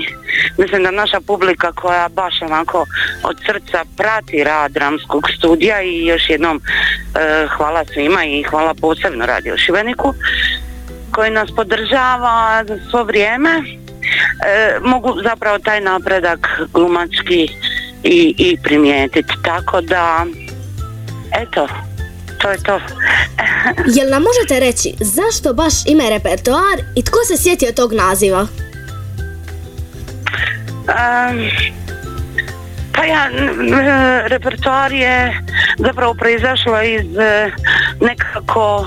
mislim 0.58 0.82
da 0.82 0.90
naša 0.90 1.20
publika 1.20 1.72
koja 1.72 2.08
baš 2.08 2.42
onako 2.42 2.86
od 3.22 3.36
srca 3.46 3.84
prati 3.96 4.44
rad 4.44 4.72
dramskog 4.72 5.22
studija 5.38 5.82
i 5.82 6.06
još 6.06 6.30
jednom 6.30 6.60
e, 6.60 7.46
hvala 7.56 7.84
svima 7.92 8.24
i 8.24 8.42
hvala 8.42 8.74
posebno 8.80 9.26
Radio 9.26 9.56
Šibeniku 9.56 10.14
koji 11.12 11.30
nas 11.30 11.50
podržava 11.56 12.64
za 12.68 12.78
svo 12.90 13.04
vrijeme. 13.04 13.50
E, 13.50 14.78
mogu 14.82 15.22
zapravo 15.22 15.58
taj 15.58 15.80
napredak 15.80 16.60
glumački 16.72 17.48
i, 18.02 18.34
i 18.38 18.56
primijetiti 18.62 19.34
tako 19.44 19.80
da 19.80 20.26
eto 21.42 21.68
to 22.42 22.50
je 22.50 22.58
to. 22.62 22.80
Jel 23.96 24.10
nam 24.10 24.22
možete 24.22 24.60
reći 24.60 24.94
zašto 25.00 25.54
baš 25.54 25.74
ime 25.86 26.10
repertoar 26.10 26.78
i 26.96 27.02
tko 27.02 27.18
se 27.26 27.42
sjetio 27.42 27.72
tog 27.72 27.92
naziva? 27.92 28.46
pa 32.92 33.04
ja, 33.04 33.28
repertoar 34.26 34.92
je 34.92 35.42
zapravo 35.78 36.14
proizašlo 36.14 36.82
iz 36.82 37.18
e, 37.18 37.50
nekako 38.00 38.86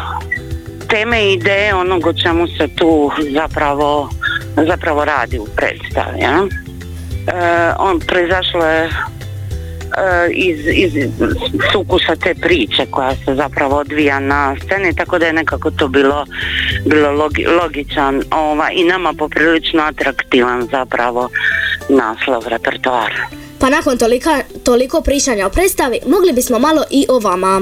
teme 0.88 1.24
i 1.24 1.34
ideje 1.34 1.76
onog 1.76 2.08
o 2.08 2.13
čemu 2.13 2.48
se 2.48 2.68
tu 2.76 3.12
zapravo, 3.34 4.10
zapravo 4.68 5.06
radi 5.06 5.39
u 5.39 5.48
predstavi. 5.56 6.20
Ja? 6.20 6.44
E, 7.28 7.74
on 7.80 8.00
proizašlo 8.00 8.66
je 8.66 8.89
iz, 10.34 10.60
iz 10.68 10.94
sukusa 11.72 12.16
te 12.16 12.36
priče 12.36 12.86
koja 12.92 13.16
se 13.16 13.36
zapravo 13.36 13.78
odvija 13.78 14.20
na 14.20 14.56
sceni 14.66 14.96
tako 14.96 15.20
da 15.20 15.26
je 15.26 15.34
nekako 15.34 15.72
to 15.72 15.88
bilo, 15.88 16.26
bilo 16.86 17.30
logičan 17.62 18.24
ova, 18.32 18.72
i 18.72 18.84
nama 18.84 19.14
poprilično 19.14 19.82
atraktivan 19.82 20.68
zapravo 20.72 21.30
naslov 21.90 22.44
repertoara. 22.48 23.28
Pa 23.60 23.70
nakon 23.70 23.98
tolika, 23.98 24.42
toliko 24.64 25.02
pričanja 25.02 25.46
o 25.46 25.50
predstavi 25.50 26.00
mogli 26.08 26.34
bismo 26.34 26.60
malo 26.60 26.84
i 26.92 27.06
o 27.10 27.20
vama. 27.20 27.62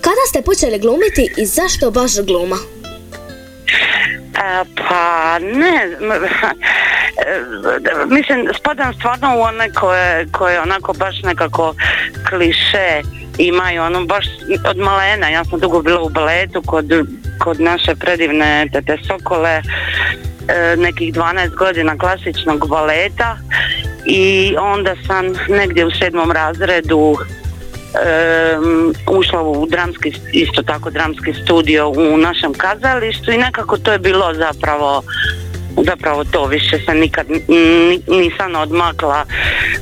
Kada 0.00 0.20
ste 0.28 0.42
počeli 0.42 0.78
glumiti 0.78 1.30
i 1.36 1.46
zašto 1.46 1.90
baš 1.90 2.12
gluma? 2.20 2.56
E, 4.36 4.64
pa 4.88 5.38
ne, 5.38 5.88
mislim 8.16 8.48
spadam 8.58 8.94
stvarno 8.94 9.36
u 9.38 9.40
one 9.40 9.72
koje, 9.72 10.26
koje 10.32 10.60
onako 10.60 10.92
baš 10.92 11.22
nekako 11.22 11.74
kliše 12.28 13.02
imaju 13.38 13.82
ono 13.82 14.04
baš 14.04 14.26
od 14.70 14.78
malena, 14.78 15.28
ja 15.28 15.44
sam 15.44 15.60
dugo 15.60 15.82
bila 15.82 16.00
u 16.02 16.08
baletu 16.08 16.62
kod, 16.66 16.92
kod 17.38 17.60
naše 17.60 17.94
predivne 17.94 18.68
tete 18.72 18.96
Sokole 19.06 19.50
e, 19.52 19.62
nekih 20.76 21.14
12 21.14 21.54
godina 21.54 21.98
klasičnog 21.98 22.68
baleta 22.68 23.36
i 24.06 24.54
onda 24.58 24.94
sam 25.06 25.26
negdje 25.48 25.86
u 25.86 25.90
sedmom 25.90 26.32
razredu 26.32 27.16
ušla 29.10 29.42
u 29.42 29.66
dramski, 29.66 30.12
isto 30.32 30.62
tako 30.62 30.90
dramski 30.90 31.32
studio 31.44 31.88
u 31.88 32.16
našem 32.16 32.52
kazalištu 32.54 33.30
i 33.32 33.38
nekako 33.38 33.78
to 33.78 33.92
je 33.92 33.98
bilo 33.98 34.34
zapravo 34.34 35.02
zapravo 35.84 36.24
to 36.24 36.46
više 36.46 36.78
se 36.86 36.94
nikad 36.94 37.26
nisam 38.08 38.56
odmakla 38.56 39.24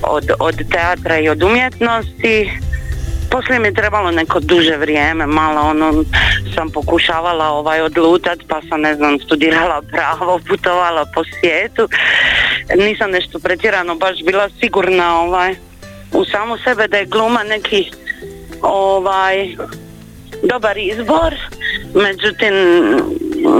od, 0.02 0.30
od 0.38 0.54
teatra 0.70 1.18
i 1.18 1.28
od 1.28 1.42
umjetnosti 1.42 2.50
poslije 3.34 3.58
mi 3.58 3.68
je 3.68 3.74
trebalo 3.74 4.10
neko 4.10 4.40
duže 4.40 4.76
vrijeme, 4.76 5.26
malo 5.26 5.60
ono 5.60 6.04
sam 6.54 6.70
pokušavala 6.70 7.48
ovaj 7.48 7.80
odlutat 7.80 8.38
pa 8.48 8.60
sam 8.68 8.80
ne 8.80 8.94
znam 8.94 9.18
studirala 9.20 9.82
pravo, 9.82 10.38
putovala 10.48 11.06
po 11.14 11.22
svijetu. 11.24 11.88
Nisam 12.76 13.10
nešto 13.10 13.38
pretjerano 13.38 13.94
baš 13.94 14.22
bila 14.24 14.48
sigurna 14.60 15.20
ovaj 15.20 15.54
u 16.12 16.24
samu 16.24 16.58
sebe 16.64 16.88
da 16.88 16.96
je 16.96 17.06
gluma 17.06 17.42
neki 17.42 17.90
ovaj 18.64 19.56
dobar 20.42 20.78
izbor, 20.78 21.34
međutim 21.94 22.54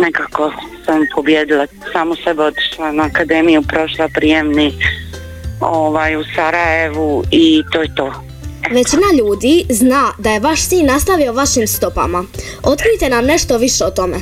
nekako 0.00 0.52
sam 0.84 1.00
pobjedila 1.14 1.66
samo 1.92 2.16
sebe 2.24 2.42
otišla 2.42 2.92
na 2.92 3.04
akademiju, 3.04 3.62
prošla 3.62 4.08
prijemni 4.14 4.72
ovaj, 5.60 6.16
u 6.16 6.24
Sarajevu 6.34 7.24
i 7.30 7.62
to 7.72 7.82
je 7.82 7.94
to. 7.94 8.12
Većina 8.70 9.06
ljudi 9.18 9.64
zna 9.70 10.12
da 10.18 10.30
je 10.30 10.40
vaš 10.40 10.60
sin 10.60 10.86
nastavio 10.86 11.32
vašim 11.32 11.66
stopama. 11.66 12.24
Otkrite 12.62 13.08
nam 13.08 13.24
nešto 13.24 13.58
više 13.58 13.84
o 13.84 13.90
tome. 13.90 14.16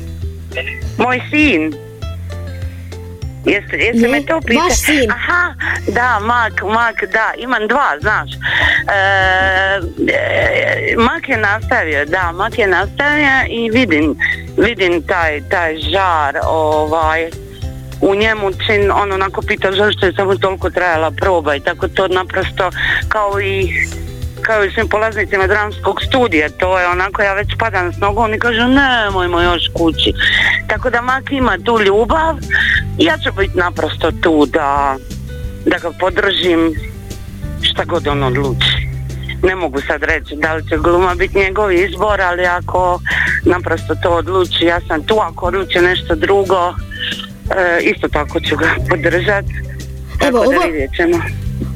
Moj 0.98 1.20
sin? 1.30 1.74
Jeste, 3.44 3.76
jeste 3.76 4.08
me 4.08 4.26
to 4.26 4.40
pitali? 4.40 4.68
Vaš 4.68 4.78
sin. 4.78 5.10
Aha, 5.10 5.54
da, 5.88 6.20
Mak, 6.20 6.62
Mak, 6.62 7.12
da, 7.12 7.32
imam 7.36 7.68
dva, 7.68 7.98
znaš. 8.00 8.30
E, 8.32 8.38
e, 10.08 10.96
mak 10.96 11.28
je 11.28 11.36
nastavio, 11.36 12.04
da, 12.04 12.32
Mak 12.32 12.58
je 12.58 12.66
nastavio 12.66 13.46
i 13.48 13.70
vidim, 13.70 14.16
vidim 14.56 15.02
taj, 15.02 15.42
taj 15.50 15.76
žar, 15.76 16.38
ovaj, 16.46 17.30
u 18.00 18.14
njemu 18.14 18.50
čin, 18.66 18.90
on 18.90 19.12
onako 19.12 19.42
pita 19.42 19.72
zašto 19.72 20.06
je 20.06 20.12
samo 20.12 20.36
toliko 20.36 20.70
trajala 20.70 21.10
proba 21.10 21.54
i 21.54 21.60
tako 21.60 21.88
to 21.88 22.08
naprosto 22.08 22.70
kao 23.08 23.40
i 23.40 23.68
kao 24.42 24.64
i 24.64 24.70
svim 24.70 24.88
polaznicima 24.88 25.46
dramskog 25.46 26.02
studija, 26.02 26.48
to 26.48 26.78
je 26.78 26.88
onako, 26.88 27.22
ja 27.22 27.34
već 27.34 27.48
padam 27.58 27.92
s 27.92 27.98
nogom 27.98 28.34
i 28.34 28.38
kažu 28.38 28.68
nemojmo 28.68 29.40
još 29.40 29.62
kući. 29.74 30.12
Tako 30.72 30.90
da 30.90 31.02
Mak 31.02 31.32
ima 31.32 31.58
tu 31.64 31.78
ljubav 31.80 32.36
i 32.98 33.04
ja 33.04 33.18
ću 33.18 33.32
biti 33.38 33.58
naprosto 33.58 34.10
tu 34.22 34.46
da, 34.46 34.96
da 35.66 35.78
ga 35.78 35.90
podržim 36.00 36.74
šta 37.62 37.84
god 37.84 38.08
on 38.08 38.22
odluči. 38.22 38.88
Ne 39.42 39.54
mogu 39.56 39.80
sad 39.80 40.02
reći 40.02 40.36
da 40.36 40.54
li 40.54 40.68
će 40.68 40.76
gluma 40.76 41.14
biti 41.14 41.38
njegov 41.38 41.72
izbor, 41.72 42.20
ali 42.20 42.46
ako 42.46 43.00
naprosto 43.44 43.94
to 44.02 44.10
odluči, 44.10 44.64
ja 44.64 44.80
sam 44.88 45.02
tu, 45.02 45.18
ako 45.20 45.46
odluči 45.46 45.78
nešto 45.78 46.14
drugo, 46.14 46.74
e, 47.56 47.80
isto 47.82 48.08
tako 48.08 48.40
ću 48.40 48.56
ga 48.56 48.74
podržati. 48.88 49.52
Evo, 50.28 50.38
ovo, 50.38 50.62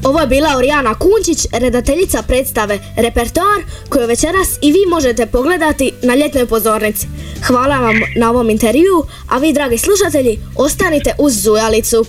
Ovo 0.06 0.20
je 0.20 0.26
bila 0.26 0.56
Orijana 0.56 0.94
Kunčić, 0.94 1.46
redateljica 1.52 2.22
predstave 2.22 2.78
Repertoar, 2.96 3.60
koju 3.88 4.06
večeras 4.06 4.48
i 4.62 4.72
vi 4.72 4.78
možete 4.90 5.26
pogledati 5.26 5.92
na 6.02 6.14
ljetnoj 6.14 6.46
pozornici. 6.46 7.06
Hvala 7.46 7.78
vam 7.78 7.96
na 8.16 8.30
ovom 8.30 8.50
intervju, 8.50 9.04
a 9.28 9.38
vi, 9.38 9.52
dragi 9.52 9.78
slušatelji, 9.78 10.38
ostanite 10.56 11.12
uz 11.18 11.42
Zujalicu. 11.42 12.04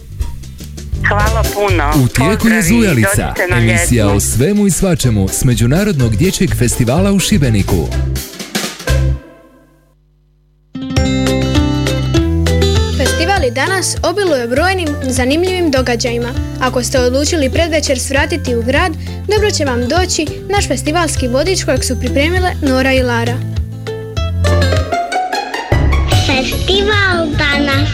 Hvala 1.07 1.43
puno. 1.53 1.91
U 2.03 2.07
tijeku 2.07 2.47
je 2.47 2.61
Zujalica, 2.61 3.33
emisija 3.51 4.07
o 4.07 4.19
svemu 4.19 4.67
i 4.67 4.71
svačemu 4.71 5.27
s 5.27 5.43
Međunarodnog 5.43 6.15
dječjeg 6.15 6.55
festivala 6.55 7.11
u 7.11 7.19
Šibeniku. 7.19 7.87
Danas 13.57 13.95
obiluje 14.03 14.47
brojnim 14.47 14.87
zanimljivim 15.03 15.71
događajima. 15.71 16.29
Ako 16.61 16.83
ste 16.83 16.99
odlučili 16.99 17.49
predvečer 17.49 17.99
svratiti 17.99 18.55
u 18.55 18.61
grad, 18.61 18.91
dobro 19.27 19.51
će 19.51 19.65
vam 19.65 19.87
doći 19.87 20.25
naš 20.49 20.67
festivalski 20.67 21.27
vodič 21.27 21.63
kojeg 21.63 21.83
su 21.83 21.99
pripremile 21.99 22.51
Nora 22.61 22.93
i 22.93 23.01
Lara. 23.01 23.37
Festival 26.27 27.27
danas. 27.37 27.89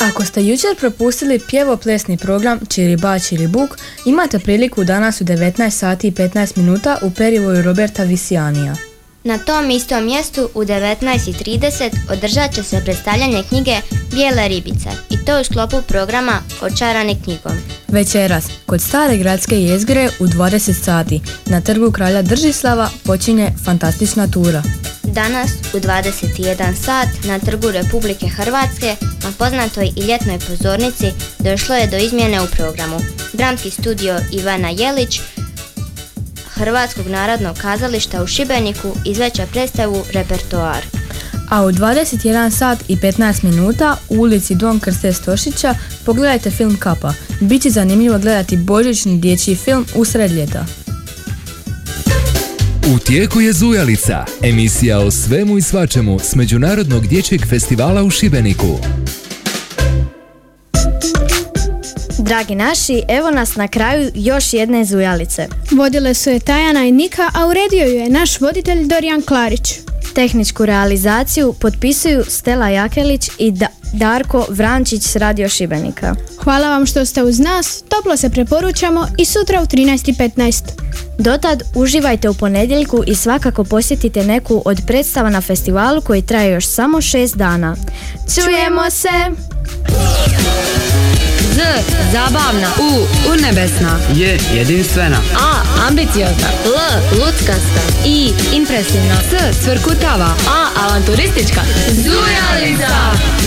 Ako 0.00 0.24
ste 0.24 0.44
jučer 0.44 0.76
propustili 0.80 1.40
pjevo-plesni 1.50 2.18
program 2.18 2.60
Čiriba 2.68 3.18
Čiribuk, 3.18 3.70
imate 4.06 4.38
priliku 4.38 4.84
danas 4.84 5.20
u 5.20 5.24
19 5.24 5.70
sati 5.70 6.08
i 6.08 6.12
15 6.12 6.58
minuta 6.58 6.98
u 7.02 7.10
perivoju 7.10 7.62
Roberta 7.62 8.04
Visijanija. 8.04 8.95
Na 9.26 9.38
tom 9.38 9.70
istom 9.70 10.04
mjestu 10.04 10.48
u 10.54 10.60
19.30 10.60 11.90
održat 12.12 12.54
će 12.54 12.62
se 12.62 12.80
predstavljanje 12.84 13.42
knjige 13.48 13.76
Bijele 14.10 14.48
ribice 14.48 14.88
i 15.10 15.24
to 15.24 15.40
u 15.40 15.44
sklopu 15.44 15.82
programa 15.88 16.32
Očarani 16.60 17.16
knjigom. 17.24 17.52
Večeras, 17.88 18.44
kod 18.66 18.80
stare 18.80 19.16
gradske 19.16 19.62
jezgre 19.62 20.10
u 20.20 20.24
20 20.24 20.84
sati, 20.84 21.20
na 21.46 21.60
trgu 21.60 21.92
kralja 21.92 22.22
Držislava 22.22 22.90
počinje 23.04 23.50
fantastična 23.64 24.26
tura. 24.26 24.62
Danas 25.02 25.50
u 25.74 25.76
21 25.76 26.74
sat 26.84 27.08
na 27.24 27.38
trgu 27.38 27.70
Republike 27.70 28.28
Hrvatske 28.28 28.96
na 29.24 29.32
poznatoj 29.38 29.90
i 29.96 30.00
ljetnoj 30.00 30.38
pozornici 30.38 31.06
došlo 31.38 31.74
je 31.74 31.86
do 31.86 31.96
izmjene 31.96 32.42
u 32.42 32.46
programu. 32.46 33.00
Dramski 33.32 33.70
studio 33.70 34.20
Ivana 34.32 34.68
Jelić 34.68 35.20
Hrvatskog 36.56 37.06
narodnog 37.06 37.56
kazališta 37.56 38.22
u 38.22 38.26
Šibeniku 38.26 38.96
izveća 39.04 39.46
predstavu 39.52 40.04
Repertoar. 40.12 40.84
A 41.50 41.64
u 41.64 41.72
21 41.72 42.50
sat 42.50 42.78
i 42.88 42.96
15 42.96 43.44
minuta 43.44 43.96
u 44.08 44.14
ulici 44.14 44.54
Don 44.54 44.80
Krste 44.80 45.12
Stošića 45.12 45.74
pogledajte 46.04 46.50
film 46.50 46.76
Kapa. 46.76 47.12
Biće 47.40 47.70
zanimljivo 47.70 48.18
gledati 48.18 48.56
božićni 48.56 49.18
dječji 49.18 49.56
film 49.56 49.86
usred 49.94 50.30
ljeta. 50.30 50.66
U 52.94 52.98
tijeku 52.98 53.40
je 53.40 53.52
Zujalica, 53.52 54.24
emisija 54.42 54.98
o 54.98 55.10
svemu 55.10 55.58
i 55.58 55.62
svačemu 55.62 56.18
s 56.18 56.34
Međunarodnog 56.34 57.06
dječjeg 57.06 57.46
festivala 57.46 58.02
u 58.02 58.10
Šibeniku. 58.10 58.78
Dragi 62.26 62.54
naši, 62.54 63.02
evo 63.08 63.30
nas 63.30 63.56
na 63.56 63.68
kraju 63.68 64.10
još 64.14 64.52
jedne 64.52 64.84
zujalice. 64.84 65.46
Vodile 65.70 66.14
su 66.14 66.30
je 66.30 66.40
Tajana 66.40 66.84
i 66.84 66.92
Nika, 66.92 67.30
a 67.34 67.46
uredio 67.46 67.86
ju 67.86 67.94
je 67.94 68.08
naš 68.10 68.40
voditelj 68.40 68.86
Dorijan 68.86 69.22
Klarić. 69.22 69.74
Tehničku 70.14 70.66
realizaciju 70.66 71.52
potpisuju 71.52 72.24
Stela 72.28 72.68
Jakelić 72.68 73.30
i 73.38 73.50
Da- 73.50 73.66
Darko 73.92 74.46
Vrančić 74.48 75.02
s 75.02 75.16
Radio 75.16 75.48
Šibenika. 75.48 76.14
Hvala 76.38 76.68
vam 76.70 76.86
što 76.86 77.04
ste 77.04 77.22
uz 77.22 77.38
nas, 77.38 77.82
toplo 77.88 78.16
se 78.16 78.30
preporučamo 78.30 79.06
i 79.18 79.24
sutra 79.24 79.62
u 79.62 79.66
13.15. 79.66 80.62
Dotad 81.18 81.62
uživajte 81.74 82.28
u 82.28 82.34
ponedjeljku 82.34 83.02
i 83.06 83.14
svakako 83.14 83.64
posjetite 83.64 84.24
neku 84.24 84.62
od 84.64 84.80
predstava 84.86 85.30
na 85.30 85.40
festivalu 85.40 86.00
koji 86.00 86.22
traje 86.22 86.52
još 86.52 86.66
samo 86.66 87.00
šest 87.00 87.36
dana. 87.36 87.76
Čujemo 88.34 88.90
se! 88.90 89.10
Z. 91.56 91.60
Zabavna. 92.12 92.68
U. 92.80 93.06
Urnebesna. 93.30 93.98
Je 94.14 94.38
jedinstvena. 94.54 95.16
A. 95.40 95.62
Ambiciozna. 95.88 96.48
L. 96.64 97.00
Luckasta. 97.18 97.80
I. 98.04 98.32
Impresivna. 98.52 99.14
S. 99.30 99.56
Cvrkutava. 99.64 100.34
A. 100.48 100.86
Avanturistička. 100.86 101.60
Zuja! 101.92 103.45